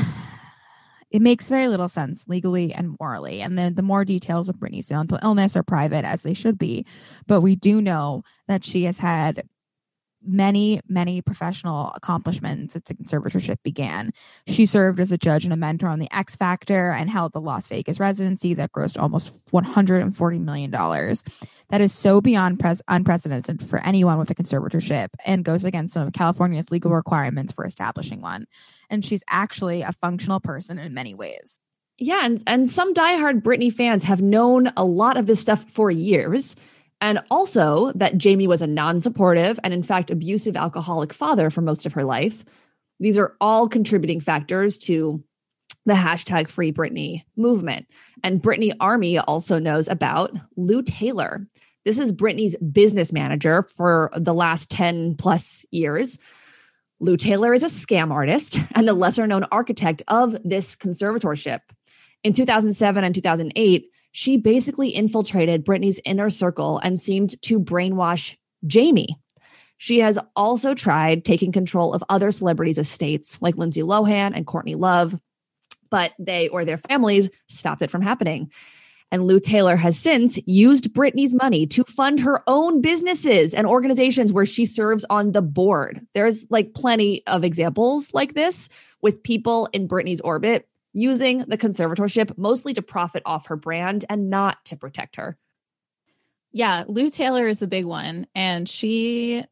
[1.10, 3.42] it makes very little sense legally and morally.
[3.42, 6.86] And then the more details of Britney's mental illness are private, as they should be.
[7.26, 9.48] But we do know that she has had
[10.24, 14.12] many, many professional accomplishments since the conservatorship began.
[14.46, 17.40] She served as a judge and a mentor on The X Factor and held the
[17.40, 20.70] Las Vegas residency that grossed almost $140 million.
[20.70, 26.06] That is so beyond pres- unprecedented for anyone with a conservatorship and goes against some
[26.06, 28.46] of California's legal requirements for establishing one.
[28.90, 31.60] And she's actually a functional person in many ways.
[31.98, 35.90] Yeah, and, and some diehard Britney fans have known a lot of this stuff for
[35.90, 36.56] years
[37.02, 41.60] and also that Jamie was a non supportive and, in fact, abusive alcoholic father for
[41.60, 42.44] most of her life.
[43.00, 45.22] These are all contributing factors to
[45.84, 47.88] the hashtag free Britney movement.
[48.22, 51.44] And Britney Army also knows about Lou Taylor.
[51.84, 56.18] This is Britney's business manager for the last 10 plus years.
[57.00, 61.62] Lou Taylor is a scam artist and the lesser known architect of this conservatorship.
[62.22, 68.36] In 2007 and 2008, she basically infiltrated Britney's inner circle and seemed to brainwash
[68.66, 69.18] Jamie.
[69.78, 74.76] She has also tried taking control of other celebrities' estates like Lindsay Lohan and Courtney
[74.76, 75.18] Love,
[75.90, 78.50] but they or their families stopped it from happening.
[79.10, 84.32] And Lou Taylor has since used Britney's money to fund her own businesses and organizations
[84.32, 86.06] where she serves on the board.
[86.14, 88.68] There's like plenty of examples like this
[89.02, 94.28] with people in Britney's orbit using the conservatorship mostly to profit off her brand and
[94.28, 95.38] not to protect her.
[96.52, 98.26] Yeah, Lou Taylor is a big one.
[98.34, 99.44] And she,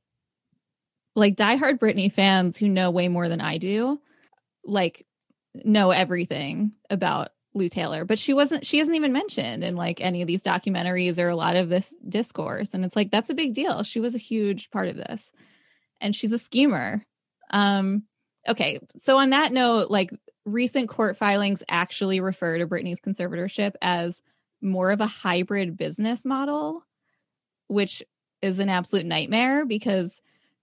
[1.14, 4.00] like diehard Britney fans who know way more than I do,
[4.64, 5.06] like
[5.54, 10.20] know everything about Lou Taylor, but she wasn't, she isn't even mentioned in like any
[10.20, 12.68] of these documentaries or a lot of this discourse.
[12.74, 13.82] And it's like, that's a big deal.
[13.82, 15.32] She was a huge part of this.
[16.00, 17.04] And she's a schemer.
[17.50, 18.04] Um,
[18.46, 18.78] okay.
[18.98, 20.10] So on that note, like
[20.50, 24.20] recent court filings actually refer to Britney's conservatorship as
[24.60, 26.84] more of a hybrid business model,
[27.68, 28.02] which
[28.42, 30.20] is an absolute nightmare because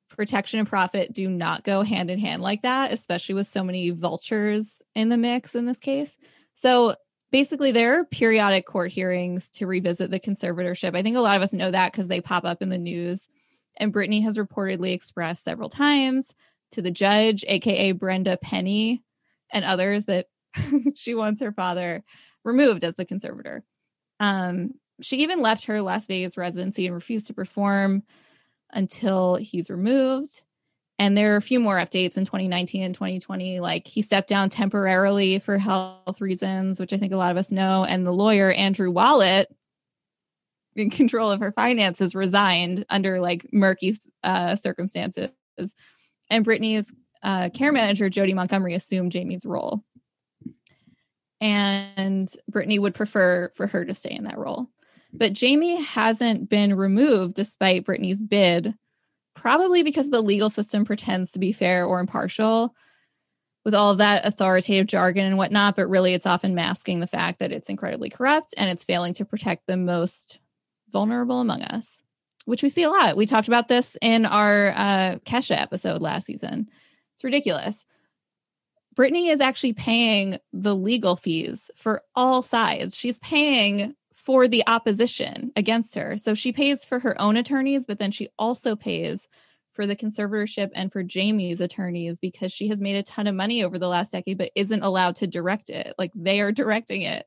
[0.09, 3.89] protection and profit do not go hand in hand like that, especially with so many
[3.91, 6.17] vultures in the mix in this case.
[6.53, 6.95] So
[7.31, 10.95] basically, there are periodic court hearings to revisit the conservatorship.
[10.95, 13.27] I think a lot of us know that because they pop up in the news.
[13.79, 16.33] And Britney has reportedly expressed several times
[16.71, 19.03] to the judge, AKA Brenda Penny,
[19.52, 20.28] and others that
[20.95, 22.04] she wants her father
[22.43, 23.64] removed as the conservator.
[24.20, 24.72] Um,
[25.02, 28.04] she even left her Las Vegas residency and refused to perform
[28.72, 30.43] until he's removed.
[31.00, 33.60] And there are a few more updates in 2019 and 2020.
[33.60, 37.52] Like he stepped down temporarily for health reasons, which I think a lot of us
[37.52, 37.86] know.
[37.86, 39.48] And the lawyer, Andrew Wallet,
[40.76, 45.30] in control of her finances, resigned under like murky uh, circumstances.
[46.30, 46.91] And Britney's
[47.24, 49.84] uh, care manager Jodi Montgomery assumed Jamie's role.
[51.39, 54.70] And Britney would prefer for her to stay in that role.
[55.13, 58.74] But Jamie hasn't been removed despite Britney's bid,
[59.36, 62.76] probably because the legal system pretends to be fair or impartial
[63.63, 65.76] with all of that authoritative jargon and whatnot.
[65.76, 69.26] But really, it's often masking the fact that it's incredibly corrupt and it's failing to
[69.26, 70.39] protect the most
[70.91, 72.01] vulnerable among us,
[72.45, 73.18] which we see a lot.
[73.18, 76.70] We talked about this in our uh, Kesha episode last season.
[77.18, 77.84] It's ridiculous.
[78.95, 82.95] Britney is actually paying the legal fees for all sides.
[82.95, 86.20] She's paying for the opposition against her.
[86.20, 89.28] So she pays for her own attorneys, but then she also pays
[89.74, 93.63] for the conservatorship and for Jamie's attorneys because she has made a ton of money
[93.63, 95.95] over the last decade, but isn't allowed to direct it.
[95.97, 97.26] Like they are directing it.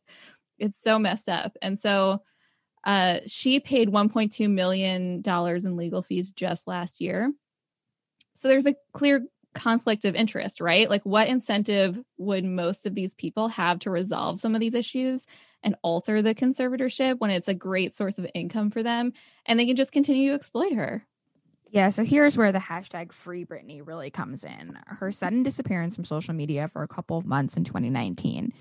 [0.61, 1.57] It's so messed up.
[1.61, 2.23] And so
[2.85, 7.33] uh, she paid $1.2 million in legal fees just last year.
[8.37, 10.89] So there's a clear conflict of interest, right?
[10.89, 15.27] Like, what incentive would most of these people have to resolve some of these issues
[15.63, 19.13] and alter the conservatorship when it's a great source of income for them
[19.47, 21.07] and they can just continue to exploit her?
[21.71, 24.77] Yeah, so here's where the hashtag free Britney really comes in.
[24.87, 28.53] Her sudden disappearance from social media for a couple of months in 2019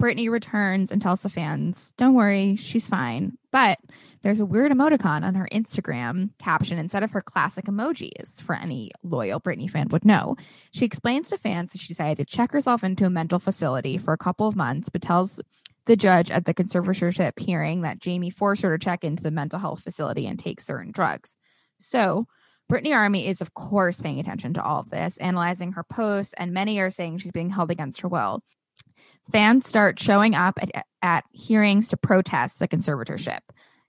[0.00, 3.38] Britney returns and tells the fans, don't worry, she's fine.
[3.50, 3.78] But
[4.22, 8.90] there's a weird emoticon on her Instagram caption instead of her classic emojis, for any
[9.02, 10.36] loyal Britney fan would know.
[10.72, 14.12] She explains to fans that she decided to check herself into a mental facility for
[14.12, 15.40] a couple of months, but tells
[15.86, 19.60] the judge at the conservatorship hearing that Jamie forced her to check into the mental
[19.60, 21.36] health facility and take certain drugs.
[21.78, 22.26] So,
[22.70, 26.52] Britney Army is, of course, paying attention to all of this, analyzing her posts, and
[26.52, 28.42] many are saying she's being held against her will.
[29.30, 33.40] Fans start showing up at, at hearings to protest the conservatorship.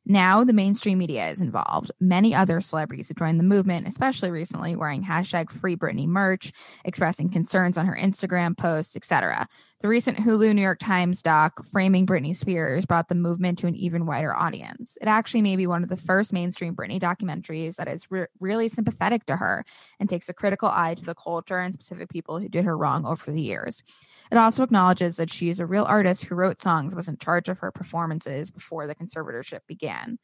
[0.10, 1.92] Now the mainstream media is involved.
[2.00, 6.54] Many other celebrities have joined the movement, especially recently, wearing hashtag Free Britney merch,
[6.86, 9.50] expressing concerns on her Instagram posts, etc.
[9.82, 13.76] The recent Hulu New York Times doc, Framing Britney Spears, brought the movement to an
[13.76, 14.98] even wider audience.
[15.02, 18.70] It actually may be one of the first mainstream Britney documentaries that is re- really
[18.70, 19.66] sympathetic to her
[20.00, 23.06] and takes a critical eye to the culture and specific people who did her wrong
[23.06, 23.84] over the years.
[24.32, 27.50] It also acknowledges that she is a real artist who wrote songs was in charge
[27.50, 30.20] of her performances before the conservatorship began.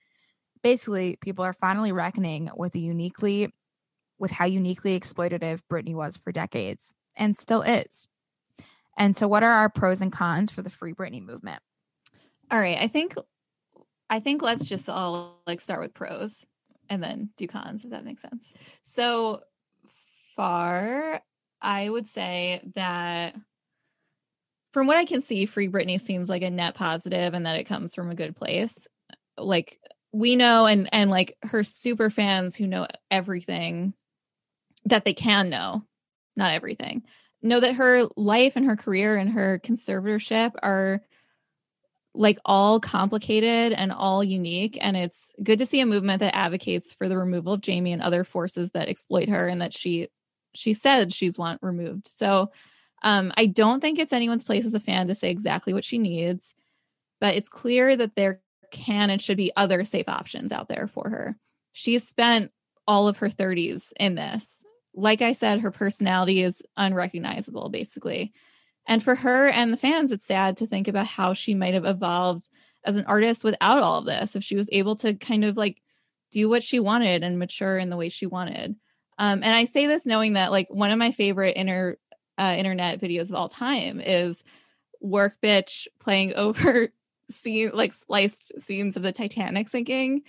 [0.62, 3.54] Basically, people are finally reckoning with the uniquely
[4.20, 8.08] with how uniquely exploitative Britney was for decades and still is.
[8.98, 11.62] And so what are our pros and cons for the free Britney movement?
[12.52, 13.16] All right, I think
[14.10, 16.46] I think let's just all like start with pros
[16.90, 18.54] and then do cons if that makes sense.
[18.84, 19.42] So
[20.36, 21.22] far,
[21.62, 23.36] I would say that
[24.74, 27.66] from what I can see, Free Britney seems like a net positive and that it
[27.66, 28.88] comes from a good place.
[29.38, 29.80] Like
[30.12, 33.94] we know and and like her super fans who know everything
[34.86, 35.84] that they can know,
[36.36, 37.04] not everything,
[37.42, 41.02] know that her life and her career and her conservatorship are
[42.16, 46.94] like all complicated and all unique and it's good to see a movement that advocates
[46.94, 50.10] for the removal of Jamie and other forces that exploit her and that she
[50.56, 52.08] she said she's want removed.
[52.12, 52.52] So
[53.04, 55.98] um, I don't think it's anyone's place as a fan to say exactly what she
[55.98, 56.54] needs,
[57.20, 58.42] but it's clear that there
[58.72, 61.38] can and should be other safe options out there for her.
[61.74, 62.52] She's spent
[62.88, 64.64] all of her 30s in this.
[64.96, 68.32] Like I said, her personality is unrecognizable, basically.
[68.88, 71.86] And for her and the fans, it's sad to think about how she might have
[71.86, 72.50] evolved
[72.86, 75.82] as an artist without all of this, if she was able to kind of like
[76.32, 78.76] do what she wanted and mature in the way she wanted.
[79.18, 81.98] Um, and I say this knowing that like one of my favorite inner
[82.38, 84.44] uh, internet videos of all time is
[85.02, 86.90] work bitch playing over
[87.30, 90.24] scene like spliced scenes of the Titanic sinking.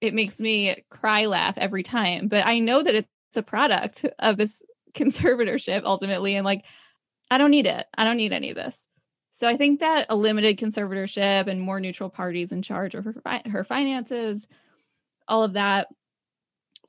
[0.00, 4.36] It makes me cry laugh every time, but I know that it's a product of
[4.36, 4.60] this
[4.94, 6.64] conservatorship ultimately, and like
[7.30, 7.86] I don't need it.
[7.96, 8.84] I don't need any of this.
[9.32, 13.14] So I think that a limited conservatorship and more neutral parties in charge of her
[13.50, 14.46] her finances,
[15.26, 15.88] all of that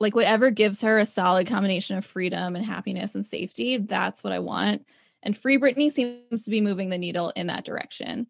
[0.00, 4.32] like whatever gives her a solid combination of freedom and happiness and safety, that's what
[4.32, 4.84] I want.
[5.22, 8.26] And Free Britney seems to be moving the needle in that direction.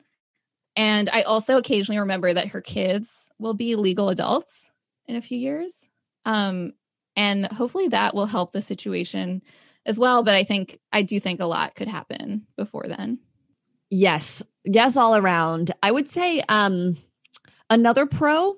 [0.76, 4.66] And I also occasionally remember that her kids will be legal adults
[5.06, 5.88] in a few years.
[6.24, 6.72] Um,
[7.16, 9.42] and hopefully that will help the situation
[9.86, 10.22] as well.
[10.22, 13.18] But I think, I do think a lot could happen before then.
[13.90, 14.42] Yes.
[14.64, 15.72] Yes, all around.
[15.82, 16.96] I would say um,
[17.70, 18.56] another pro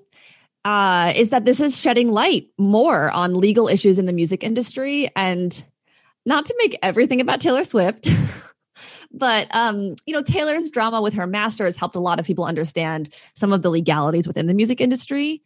[0.66, 5.08] uh, is that this is shedding light more on legal issues in the music industry
[5.14, 5.64] and
[6.26, 8.08] not to make everything about Taylor Swift.
[9.12, 12.44] but um, you know, Taylor's drama with her master has helped a lot of people
[12.44, 15.40] understand some of the legalities within the music industry.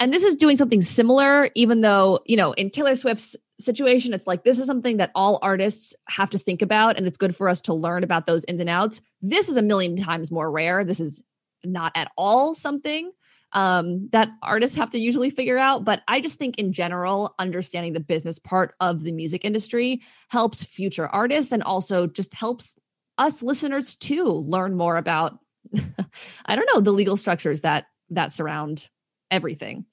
[0.00, 4.26] And this is doing something similar, even though, you know, in Taylor Swift's situation, it's
[4.26, 7.48] like this is something that all artists have to think about, and it's good for
[7.48, 9.02] us to learn about those ins and outs.
[9.20, 10.82] This is a million times more rare.
[10.82, 11.22] This is
[11.62, 13.12] not at all something
[13.52, 15.84] um, that artists have to usually figure out.
[15.84, 20.62] But I just think in general, understanding the business part of the music industry helps
[20.62, 22.76] future artists and also just helps
[23.18, 25.38] us listeners too learn more about,
[26.46, 28.88] I don't know, the legal structures that that surround
[29.30, 29.86] everything.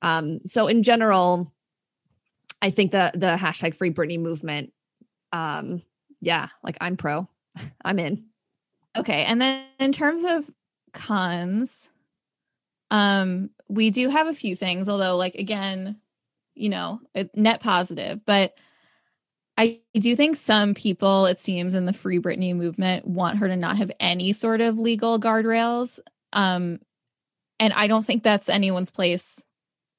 [0.00, 1.52] Um, so in general,
[2.60, 4.72] I think the the hashtag free Britney movement,
[5.32, 5.82] um,
[6.20, 7.28] yeah, like I'm pro,
[7.84, 8.24] I'm in.
[8.96, 10.50] Okay, and then in terms of
[10.92, 11.90] cons,
[12.92, 15.96] um, we do have a few things, although, like, again,
[16.54, 17.00] you know,
[17.34, 18.54] net positive, but
[19.56, 23.56] I do think some people, it seems, in the Free Britney movement want her to
[23.56, 25.98] not have any sort of legal guardrails.
[26.34, 26.80] Um,
[27.58, 29.40] and I don't think that's anyone's place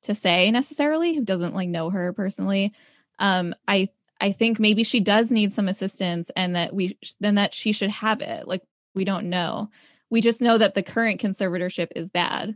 [0.03, 2.73] to say necessarily who doesn't like know her personally.
[3.19, 3.89] Um, I
[4.21, 7.89] I think maybe she does need some assistance and that we then that she should
[7.89, 8.47] have it.
[8.47, 8.61] Like
[8.93, 9.69] we don't know.
[10.09, 12.55] We just know that the current conservatorship is bad.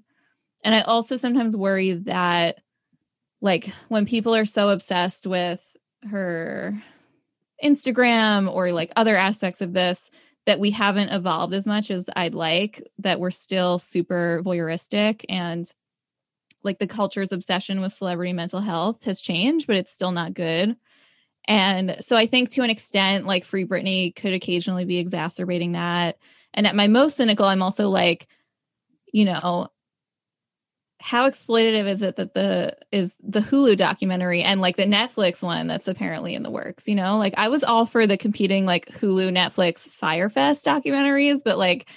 [0.63, 2.59] And I also sometimes worry that,
[3.41, 5.61] like, when people are so obsessed with
[6.09, 6.81] her
[7.63, 10.09] Instagram or like other aspects of this,
[10.45, 15.71] that we haven't evolved as much as I'd like, that we're still super voyeuristic and
[16.63, 20.75] like the culture's obsession with celebrity mental health has changed, but it's still not good.
[21.47, 26.17] And so I think to an extent, like Free Britney could occasionally be exacerbating that.
[26.53, 28.27] And at my most cynical, I'm also like,
[29.13, 29.67] you know,
[30.99, 35.67] how exploitative is it that the is the Hulu documentary and like the Netflix one
[35.67, 37.17] that's apparently in the works, you know?
[37.17, 41.89] Like I was all for the competing like Hulu, Netflix, Fyre Fest documentaries, but like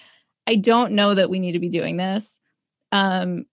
[0.47, 2.31] I don't know that we need to be doing this.
[2.93, 3.47] Um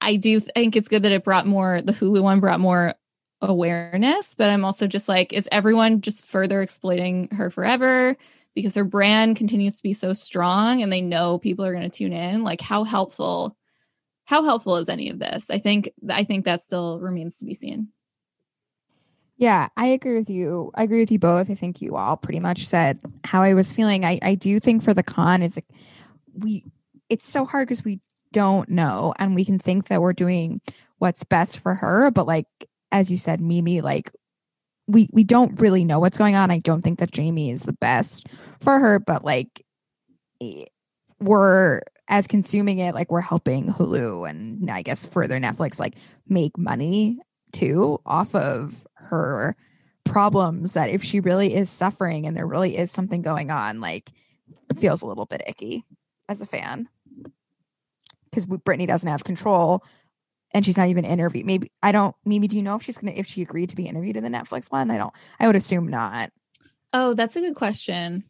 [0.00, 2.94] I do think it's good that it brought more the Hulu one brought more
[3.42, 8.16] awareness, but I'm also just like is everyone just further exploiting her forever?
[8.54, 11.96] Because her brand continues to be so strong and they know people are going to
[11.96, 12.42] tune in.
[12.42, 13.56] Like, how helpful
[14.28, 15.46] how helpful is any of this?
[15.48, 17.88] I think I think that still remains to be seen.
[19.38, 20.70] Yeah, I agree with you.
[20.74, 21.50] I agree with you both.
[21.50, 24.04] I think you all pretty much said how I was feeling.
[24.04, 25.64] I, I do think for the con is like
[26.34, 26.66] we
[27.08, 28.00] it's so hard because we
[28.30, 30.60] don't know and we can think that we're doing
[30.98, 32.48] what's best for her, but like
[32.92, 34.12] as you said, Mimi, like
[34.86, 36.50] we we don't really know what's going on.
[36.50, 38.26] I don't think that Jamie is the best
[38.60, 39.64] for her, but like
[40.42, 40.66] eh,
[41.18, 45.94] we're as consuming it, like we're helping Hulu and I guess further Netflix like
[46.26, 47.18] make money
[47.52, 49.56] too off of her
[50.04, 54.10] problems that if she really is suffering and there really is something going on, like
[54.78, 55.84] feels a little bit icky
[56.28, 56.88] as a fan.
[58.24, 59.84] Because Britney doesn't have control
[60.52, 61.46] and she's not even interviewed.
[61.46, 63.86] Maybe I don't maybe do you know if she's gonna if she agreed to be
[63.86, 64.90] interviewed in the Netflix one?
[64.90, 66.30] I don't I would assume not.
[66.94, 68.24] Oh, that's a good question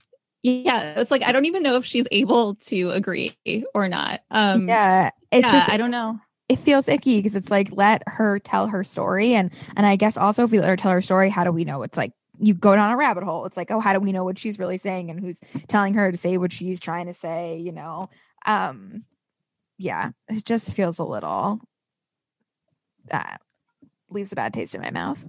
[0.49, 3.37] yeah it's like i don't even know if she's able to agree
[3.75, 4.21] or not.
[4.31, 6.19] Um yeah it's yeah, just i don't know.
[6.49, 10.17] it feels icky because it's like let her tell her story and and i guess
[10.17, 11.83] also if we let her tell her story how do we know?
[11.83, 13.47] It's like you go down a rabbit hole.
[13.47, 16.13] It's like oh how do we know what she's really saying and who's telling her
[16.13, 18.11] to say what she's trying to say you know?
[18.47, 19.05] Um
[19.79, 21.61] yeah it just feels a little
[23.07, 23.41] that
[24.11, 25.27] leaves a bad taste in my mouth.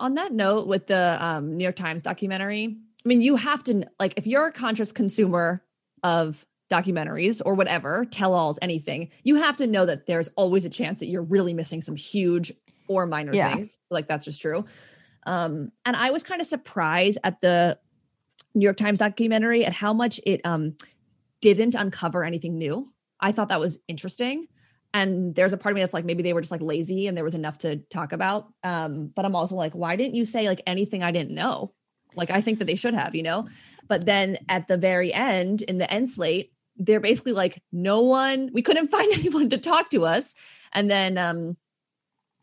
[0.00, 3.84] On that note with the um, new york times documentary I mean, you have to
[3.98, 5.64] like if you're a conscious consumer
[6.02, 10.70] of documentaries or whatever, tell alls, anything, you have to know that there's always a
[10.70, 12.52] chance that you're really missing some huge
[12.88, 13.54] or minor yeah.
[13.54, 13.78] things.
[13.90, 14.64] Like that's just true.
[15.26, 17.78] Um, and I was kind of surprised at the
[18.54, 20.76] New York Times documentary at how much it um
[21.40, 22.92] didn't uncover anything new.
[23.20, 24.46] I thought that was interesting.
[24.94, 27.16] And there's a part of me that's like maybe they were just like lazy and
[27.16, 28.52] there was enough to talk about.
[28.62, 31.72] Um, but I'm also like, why didn't you say like anything I didn't know?
[32.16, 33.46] Like I think that they should have, you know.
[33.88, 38.50] But then at the very end, in the end slate, they're basically like, no one,
[38.52, 40.34] we couldn't find anyone to talk to us.
[40.72, 41.56] And then um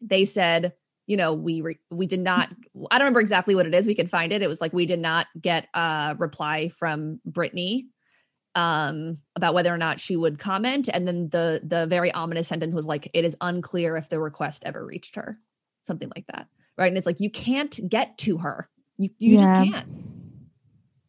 [0.01, 0.73] they said,
[1.07, 2.49] you know, we re- we did not.
[2.91, 3.87] I don't remember exactly what it is.
[3.87, 4.41] We could find it.
[4.41, 7.85] It was like we did not get a reply from Britney
[8.55, 12.73] um about whether or not she would comment and then the the very ominous sentence
[12.73, 15.37] was like it is unclear if the request ever reached her
[15.85, 16.47] something like that
[16.77, 18.67] right and it's like you can't get to her
[18.99, 19.63] you you yeah.
[19.63, 19.89] just can't.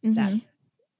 [0.03, 0.37] Mm-hmm.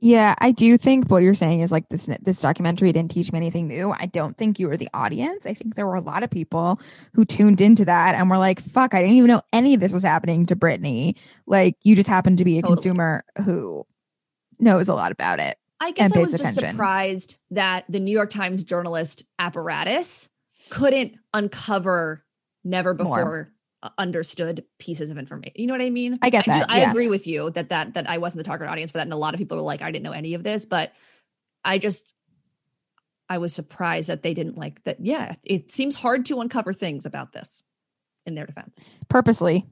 [0.04, 3.38] Yeah, I do think what you're saying is like this this documentary didn't teach me
[3.38, 3.92] anything new.
[3.92, 5.46] I don't think you were the audience.
[5.46, 6.82] I think there were a lot of people
[7.14, 9.94] who tuned into that and were like, "Fuck, I didn't even know any of this
[9.94, 11.16] was happening to Britney."
[11.46, 12.76] Like you just happened to be a totally.
[12.78, 13.86] consumer who
[14.60, 15.58] knows a lot about it.
[15.80, 16.62] I guess I was attention.
[16.62, 20.30] just surprised that the New York Times journalist apparatus
[20.72, 22.26] couldn't uncover
[22.64, 23.54] never before More
[23.98, 25.54] understood pieces of information.
[25.56, 26.18] You know what I mean?
[26.22, 26.70] I get that.
[26.70, 26.88] I, do, yeah.
[26.88, 29.14] I agree with you that that that I wasn't the target audience for that, and
[29.14, 30.94] a lot of people were like, I didn't know any of this, but
[31.64, 32.14] I just
[33.30, 35.00] I was surprised that they didn't like that.
[35.00, 37.64] Yeah, it seems hard to uncover things about this
[38.26, 38.76] in their defense
[39.10, 39.66] purposely.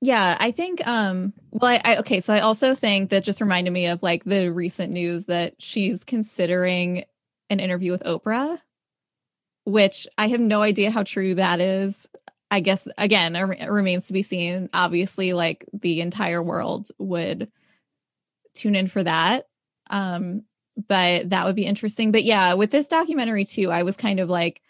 [0.00, 3.72] Yeah, I think um well I, I, okay, so I also think that just reminded
[3.72, 7.04] me of like the recent news that she's considering
[7.50, 8.58] an interview with Oprah,
[9.64, 12.08] which I have no idea how true that is.
[12.50, 14.68] I guess again, it remains to be seen.
[14.72, 17.50] Obviously, like the entire world would
[18.54, 19.46] tune in for that.
[19.88, 20.42] Um,
[20.88, 22.12] but that would be interesting.
[22.12, 24.62] But yeah, with this documentary too, I was kind of like,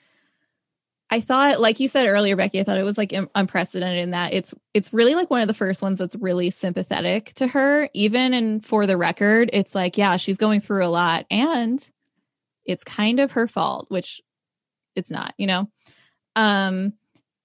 [1.12, 4.32] I thought, like you said earlier, Becky, I thought it was like unprecedented in that
[4.32, 7.88] it's it's really like one of the first ones that's really sympathetic to her.
[7.94, 11.84] Even and for the record, it's like, yeah, she's going through a lot, and
[12.64, 14.20] it's kind of her fault, which
[14.94, 15.68] it's not, you know.
[16.36, 16.92] Um,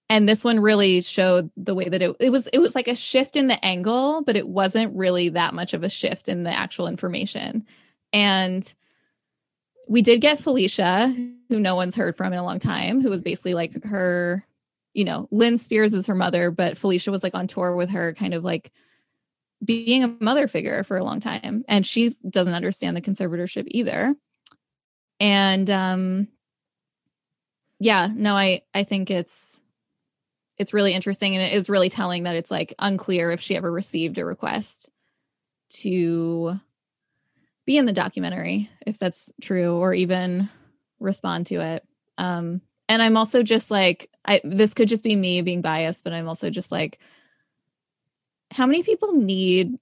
[0.10, 2.95] and this one really showed the way that it, it was it was like a
[2.95, 6.51] shift in the angle but it wasn't really that much of a shift in the
[6.51, 7.66] actual information.
[8.14, 8.72] And
[9.88, 11.14] we did get felicia
[11.49, 14.45] who no one's heard from in a long time who was basically like her
[14.93, 18.14] you know lynn spears is her mother but felicia was like on tour with her
[18.14, 18.72] kind of like
[19.64, 21.64] being a mother figure for a long time.
[21.68, 24.16] And she doesn't understand the conservatorship either.
[25.20, 26.28] And um
[27.80, 29.55] yeah no i i think it's
[30.58, 33.72] it's really interesting and it is really telling that it's like unclear if she ever
[33.72, 34.89] received a request
[35.70, 36.60] to
[37.66, 40.49] be in the documentary if that's true or even
[40.99, 41.84] respond to it
[42.18, 46.14] um and I'm also just like, I this could just be me being biased, but
[46.14, 46.99] I'm also just like,
[48.51, 49.78] how many people need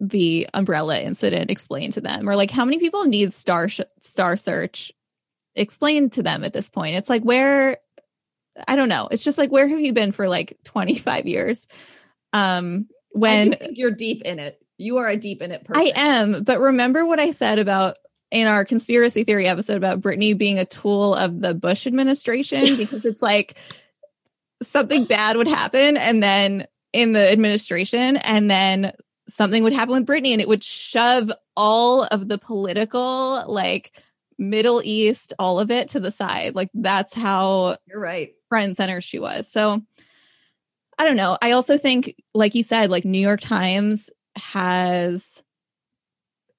[0.00, 4.36] the umbrella incident explained to them, or like how many people need star sh- star
[4.36, 4.92] search
[5.54, 6.96] explained to them at this point?
[6.96, 7.78] It's like where
[8.66, 9.08] I don't know.
[9.10, 11.66] It's just like where have you been for like 25 years?
[12.32, 15.82] Um, when you're deep in it, you are a deep in it person.
[15.82, 17.96] I am, but remember what I said about
[18.30, 23.04] in our conspiracy theory episode about Britney being a tool of the Bush administration because
[23.04, 23.56] it's like
[24.62, 28.92] something bad would happen and then in the administration and then
[29.28, 33.92] something would happen with Britney and it would shove all of the political like
[34.38, 36.54] Middle East, all of it to the side.
[36.54, 38.32] Like that's how you're right.
[38.50, 39.50] Front and center she was.
[39.50, 39.80] So
[40.98, 41.38] I don't know.
[41.40, 45.42] I also think, like you said, like New York Times has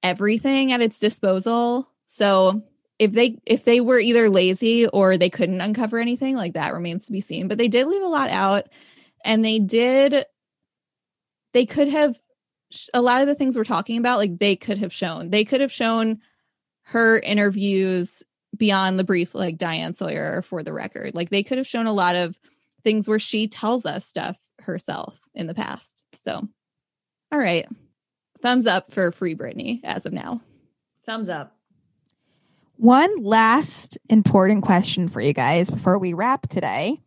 [0.02, 1.88] everything at its disposal.
[2.08, 2.64] So
[2.98, 7.06] if they if they were either lazy or they couldn't uncover anything, like that remains
[7.06, 7.46] to be seen.
[7.46, 8.64] But they did leave a lot out,
[9.24, 10.26] and they did.
[11.52, 12.18] They could have
[12.94, 15.30] a lot of the things we're talking about, like they could have shown.
[15.30, 16.20] They could have shown
[16.82, 18.22] her interviews
[18.56, 21.14] beyond the brief, like Diane Sawyer for the record.
[21.14, 22.38] Like they could have shown a lot of
[22.82, 26.02] things where she tells us stuff herself in the past.
[26.16, 26.46] So,
[27.32, 27.66] all right
[28.42, 30.42] thumbs up for Free Britney as of now.
[31.06, 31.56] Thumbs up.
[32.76, 37.00] One last important question for you guys before we wrap today.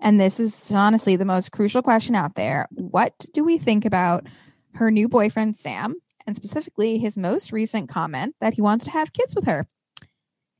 [0.00, 2.66] And this is honestly the most crucial question out there.
[2.72, 4.26] What do we think about
[4.74, 5.94] her new boyfriend, Sam,
[6.26, 9.68] and specifically his most recent comment that he wants to have kids with her?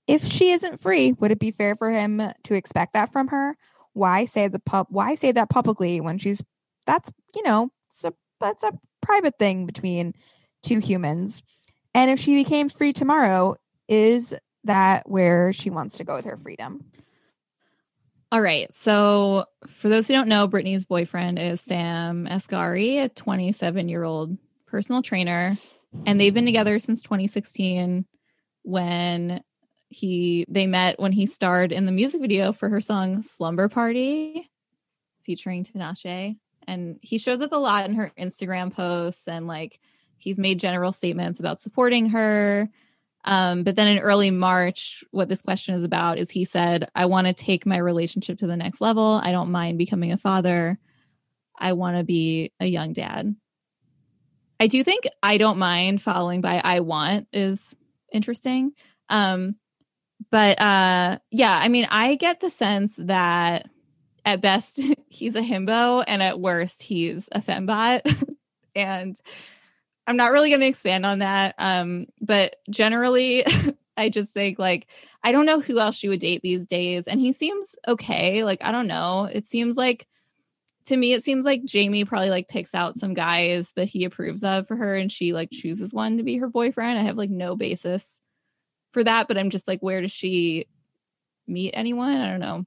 [0.07, 3.57] If she isn't free, would it be fair for him to expect that from her?
[3.93, 6.43] Why say the pub why say that publicly when she's
[6.87, 10.15] that's you know, it's a that's a private thing between
[10.63, 11.43] two humans.
[11.95, 13.57] And if she became free tomorrow,
[13.89, 14.35] is
[14.65, 16.85] that where she wants to go with her freedom?
[18.33, 18.75] All right.
[18.75, 24.37] So, for those who don't know, Britney's boyfriend is Sam Asghari, a 27 year old
[24.67, 25.57] personal trainer.
[26.05, 28.05] And they've been together since 2016
[28.63, 29.41] when
[29.89, 34.51] he they met when he starred in the music video for her song Slumber Party
[35.25, 39.81] featuring Tinashe and he shows up a lot in her Instagram posts and like
[40.19, 42.69] he's made general statements about supporting her.
[43.25, 47.07] Um, but then in early March, what this question is about is he said, I
[47.07, 49.21] want to take my relationship to the next level.
[49.23, 50.79] I don't mind becoming a father.
[51.59, 53.35] I want to be a young dad.
[54.61, 57.61] I do think I don't mind following by I want is
[58.13, 58.73] interesting.
[59.09, 59.57] Um,
[60.31, 63.69] but uh, yeah, I mean, I get the sense that
[64.25, 68.01] at best he's a himbo and at worst he's a fembot.
[68.77, 69.17] And
[70.09, 73.45] i'm not really going to expand on that um but generally
[73.97, 74.89] i just think like
[75.23, 78.59] i don't know who else she would date these days and he seems okay like
[78.65, 79.29] i don't know.
[79.33, 80.09] It seems like
[80.87, 84.43] to me it seems like jamie probably like picks out some guys that he approves
[84.43, 86.99] of for her and she like chooses one to be her boyfriend.
[86.99, 88.19] I have like no basis
[88.95, 90.67] for that but i'm just like where does she
[91.47, 92.65] meet anyone i don't know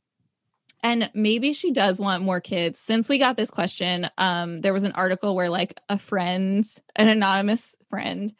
[0.84, 2.80] and maybe she does want more kids.
[2.80, 6.65] Since we got this question, um, there was an article where like a friend,
[6.95, 8.34] an anonymous friend,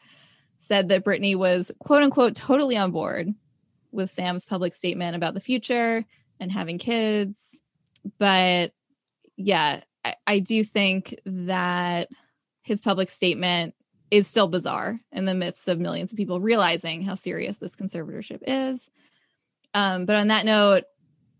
[0.58, 3.34] said that Britney was quote unquote totally on board
[3.90, 6.04] with Sam's public statement about the future
[6.38, 7.60] and having kids.
[8.18, 8.72] But
[9.36, 12.08] yeah, I, I do think that
[12.62, 13.74] his public statement
[14.10, 18.42] is still bizarre in the midst of millions of people realizing how serious this conservatorship
[18.46, 18.88] is.
[19.74, 20.84] Um, but on that note,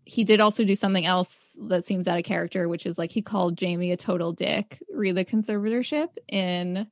[0.05, 3.21] he did also do something else that seems out of character, which is like he
[3.21, 6.87] called Jamie a total dick, re the conservatorship in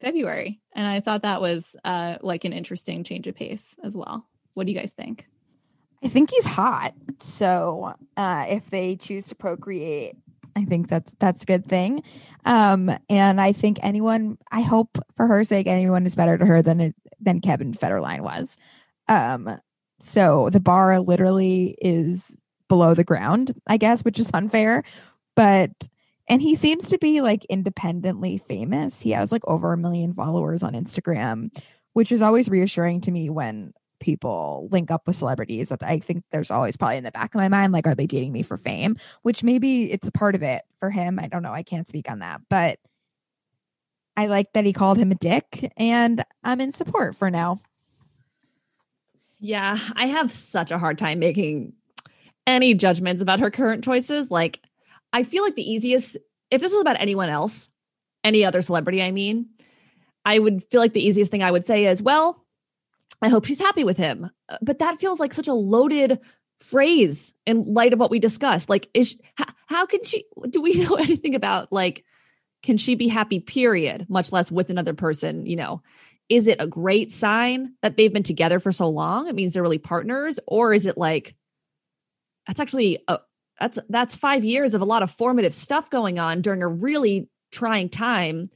[0.00, 0.60] February.
[0.74, 4.24] And I thought that was uh, like an interesting change of pace as well.
[4.54, 5.26] What do you guys think?
[6.02, 6.94] I think he's hot.
[7.20, 10.16] So uh, if they choose to procreate,
[10.58, 12.02] I think that's that's a good thing.
[12.44, 16.62] Um, and I think anyone, I hope for her sake, anyone is better to her
[16.62, 18.56] than it, than Kevin Federline was.
[19.06, 19.58] Um,
[20.00, 22.36] so the bar literally is
[22.68, 24.82] below the ground, I guess, which is unfair.
[25.36, 25.88] But
[26.28, 29.00] and he seems to be like independently famous.
[29.00, 31.56] He has like over a million followers on Instagram,
[31.92, 36.24] which is always reassuring to me when people link up with celebrities that I think
[36.30, 38.56] there's always probably in the back of my mind like are they dating me for
[38.56, 38.96] fame?
[39.22, 41.18] Which maybe it's a part of it for him.
[41.18, 41.52] I don't know.
[41.52, 42.40] I can't speak on that.
[42.48, 42.78] But
[44.16, 47.58] I like that he called him a dick and I'm in support for now.
[49.40, 51.74] Yeah, I have such a hard time making
[52.46, 54.30] any judgments about her current choices.
[54.30, 54.60] Like,
[55.12, 56.16] I feel like the easiest,
[56.50, 57.70] if this was about anyone else,
[58.24, 59.50] any other celebrity, I mean,
[60.24, 62.44] I would feel like the easiest thing I would say is, well,
[63.20, 64.30] I hope she's happy with him.
[64.48, 66.20] Uh, but that feels like such a loaded
[66.60, 68.68] phrase in light of what we discussed.
[68.68, 70.24] Like, is how, how can she?
[70.48, 72.04] Do we know anything about like?
[72.64, 73.38] Can she be happy?
[73.38, 74.06] Period.
[74.08, 75.46] Much less with another person.
[75.46, 75.82] You know,
[76.28, 79.28] is it a great sign that they've been together for so long?
[79.28, 81.34] It means they're really partners, or is it like
[82.46, 83.18] that's actually a,
[83.60, 87.28] that's that's five years of a lot of formative stuff going on during a really
[87.50, 88.50] trying time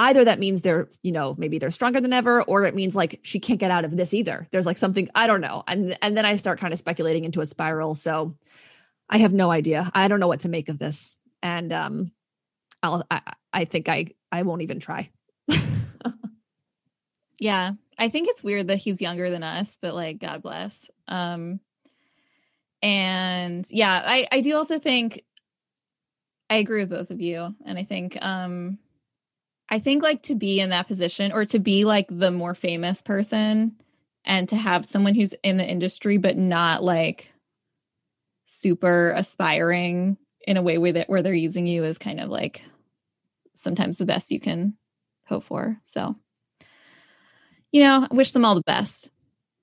[0.00, 3.20] either that means they're you know maybe they're stronger than ever or it means like
[3.22, 4.48] she can't get out of this either.
[4.50, 5.62] There's like something i don't know.
[5.68, 7.94] And and then i start kind of speculating into a spiral.
[7.94, 8.34] So
[9.08, 9.90] i have no idea.
[9.94, 11.16] I don't know what to make of this.
[11.42, 12.12] And um
[12.82, 13.20] i'll i,
[13.52, 15.10] I think i i won't even try.
[17.42, 17.70] Yeah.
[17.96, 20.78] I think it's weird that he's younger than us but like god bless.
[21.08, 21.60] Um
[22.82, 25.22] and yeah i i do also think
[26.48, 27.54] i agree with both of you.
[27.66, 28.78] And i think um
[29.70, 33.02] I think like to be in that position or to be like the more famous
[33.02, 33.76] person
[34.24, 37.32] and to have someone who's in the industry but not like
[38.44, 40.16] super aspiring
[40.46, 42.64] in a way where that where they're using you is kind of like
[43.54, 44.76] sometimes the best you can
[45.26, 45.78] hope for.
[45.86, 46.16] So
[47.72, 49.10] you know, I wish them all the best.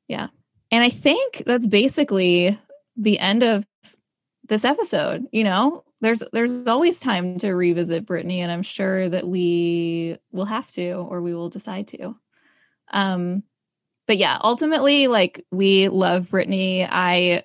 [0.07, 0.27] Yeah.
[0.71, 2.57] And I think that's basically
[2.95, 3.65] the end of
[4.47, 5.83] this episode, you know?
[6.01, 10.91] There's there's always time to revisit Britney, and I'm sure that we will have to,
[10.91, 12.15] or we will decide to.
[12.91, 13.43] Um,
[14.07, 16.87] but yeah, ultimately, like we love Britney.
[16.89, 17.43] I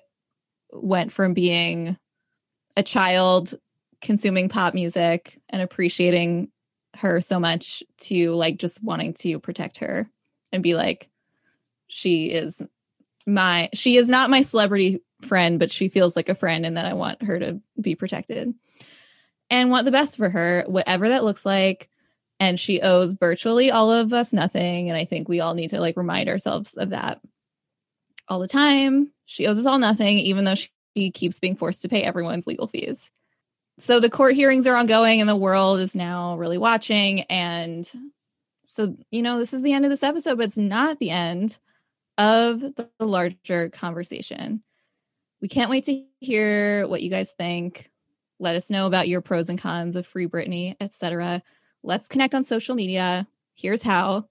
[0.71, 1.97] went from being
[2.77, 3.55] a child
[4.01, 6.49] consuming pop music and appreciating
[6.95, 10.09] her so much to like just wanting to protect her
[10.51, 11.09] and be like,
[11.87, 12.61] she is
[13.25, 16.85] my she is not my celebrity friend, but she feels like a friend and that
[16.85, 18.53] I want her to be protected
[19.49, 21.89] and want the best for her, whatever that looks like.
[22.39, 24.89] And she owes virtually all of us nothing.
[24.89, 27.21] And I think we all need to like remind ourselves of that
[28.27, 29.11] all the time.
[29.25, 32.67] She owes us all nothing, even though she keeps being forced to pay everyone's legal
[32.67, 33.11] fees.
[33.77, 37.21] So the court hearings are ongoing and the world is now really watching.
[37.21, 37.89] And
[38.65, 41.57] so, you know, this is the end of this episode, but it's not the end
[42.17, 44.63] of the larger conversation.
[45.43, 47.91] We can't wait to hear what you guys think.
[48.39, 51.43] Let us know about your pros and cons of Free Britney, etc.
[51.83, 53.27] Let's connect on social media.
[53.53, 54.29] Here's how.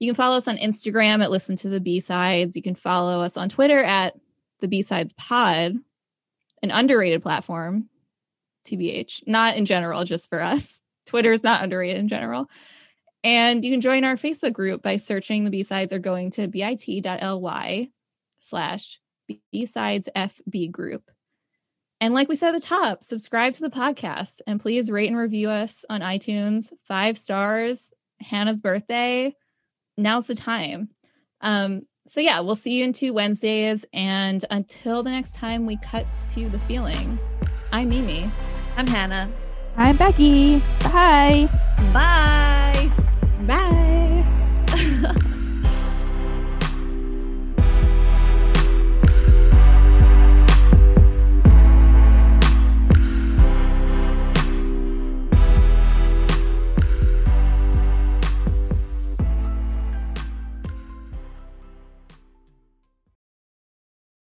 [0.00, 2.56] You can follow us on Instagram at Listen to the B Sides.
[2.56, 4.18] You can follow us on Twitter at
[4.58, 5.76] the B Sides Pod,
[6.60, 7.88] an underrated platform,
[8.66, 10.80] TBH, not in general, just for us.
[11.06, 12.50] Twitter is not underrated in general.
[13.22, 16.48] And you can join our Facebook group by searching the B Sides or going to
[16.48, 17.90] bit.ly
[18.40, 18.98] slash
[19.52, 21.10] B-Sides FB group.
[22.00, 25.16] And like we said at the top, subscribe to the podcast and please rate and
[25.16, 26.72] review us on iTunes.
[26.82, 27.92] Five stars.
[28.20, 29.36] Hannah's birthday.
[29.96, 30.88] Now's the time.
[31.40, 33.84] Um, so yeah, we'll see you in two Wednesdays.
[33.92, 37.18] And until the next time we cut to the feeling,
[37.72, 38.28] I'm Mimi.
[38.76, 39.30] I'm Hannah.
[39.76, 40.58] I'm Becky.
[40.82, 41.48] Bye.
[41.92, 42.92] Bye.
[43.46, 43.91] Bye.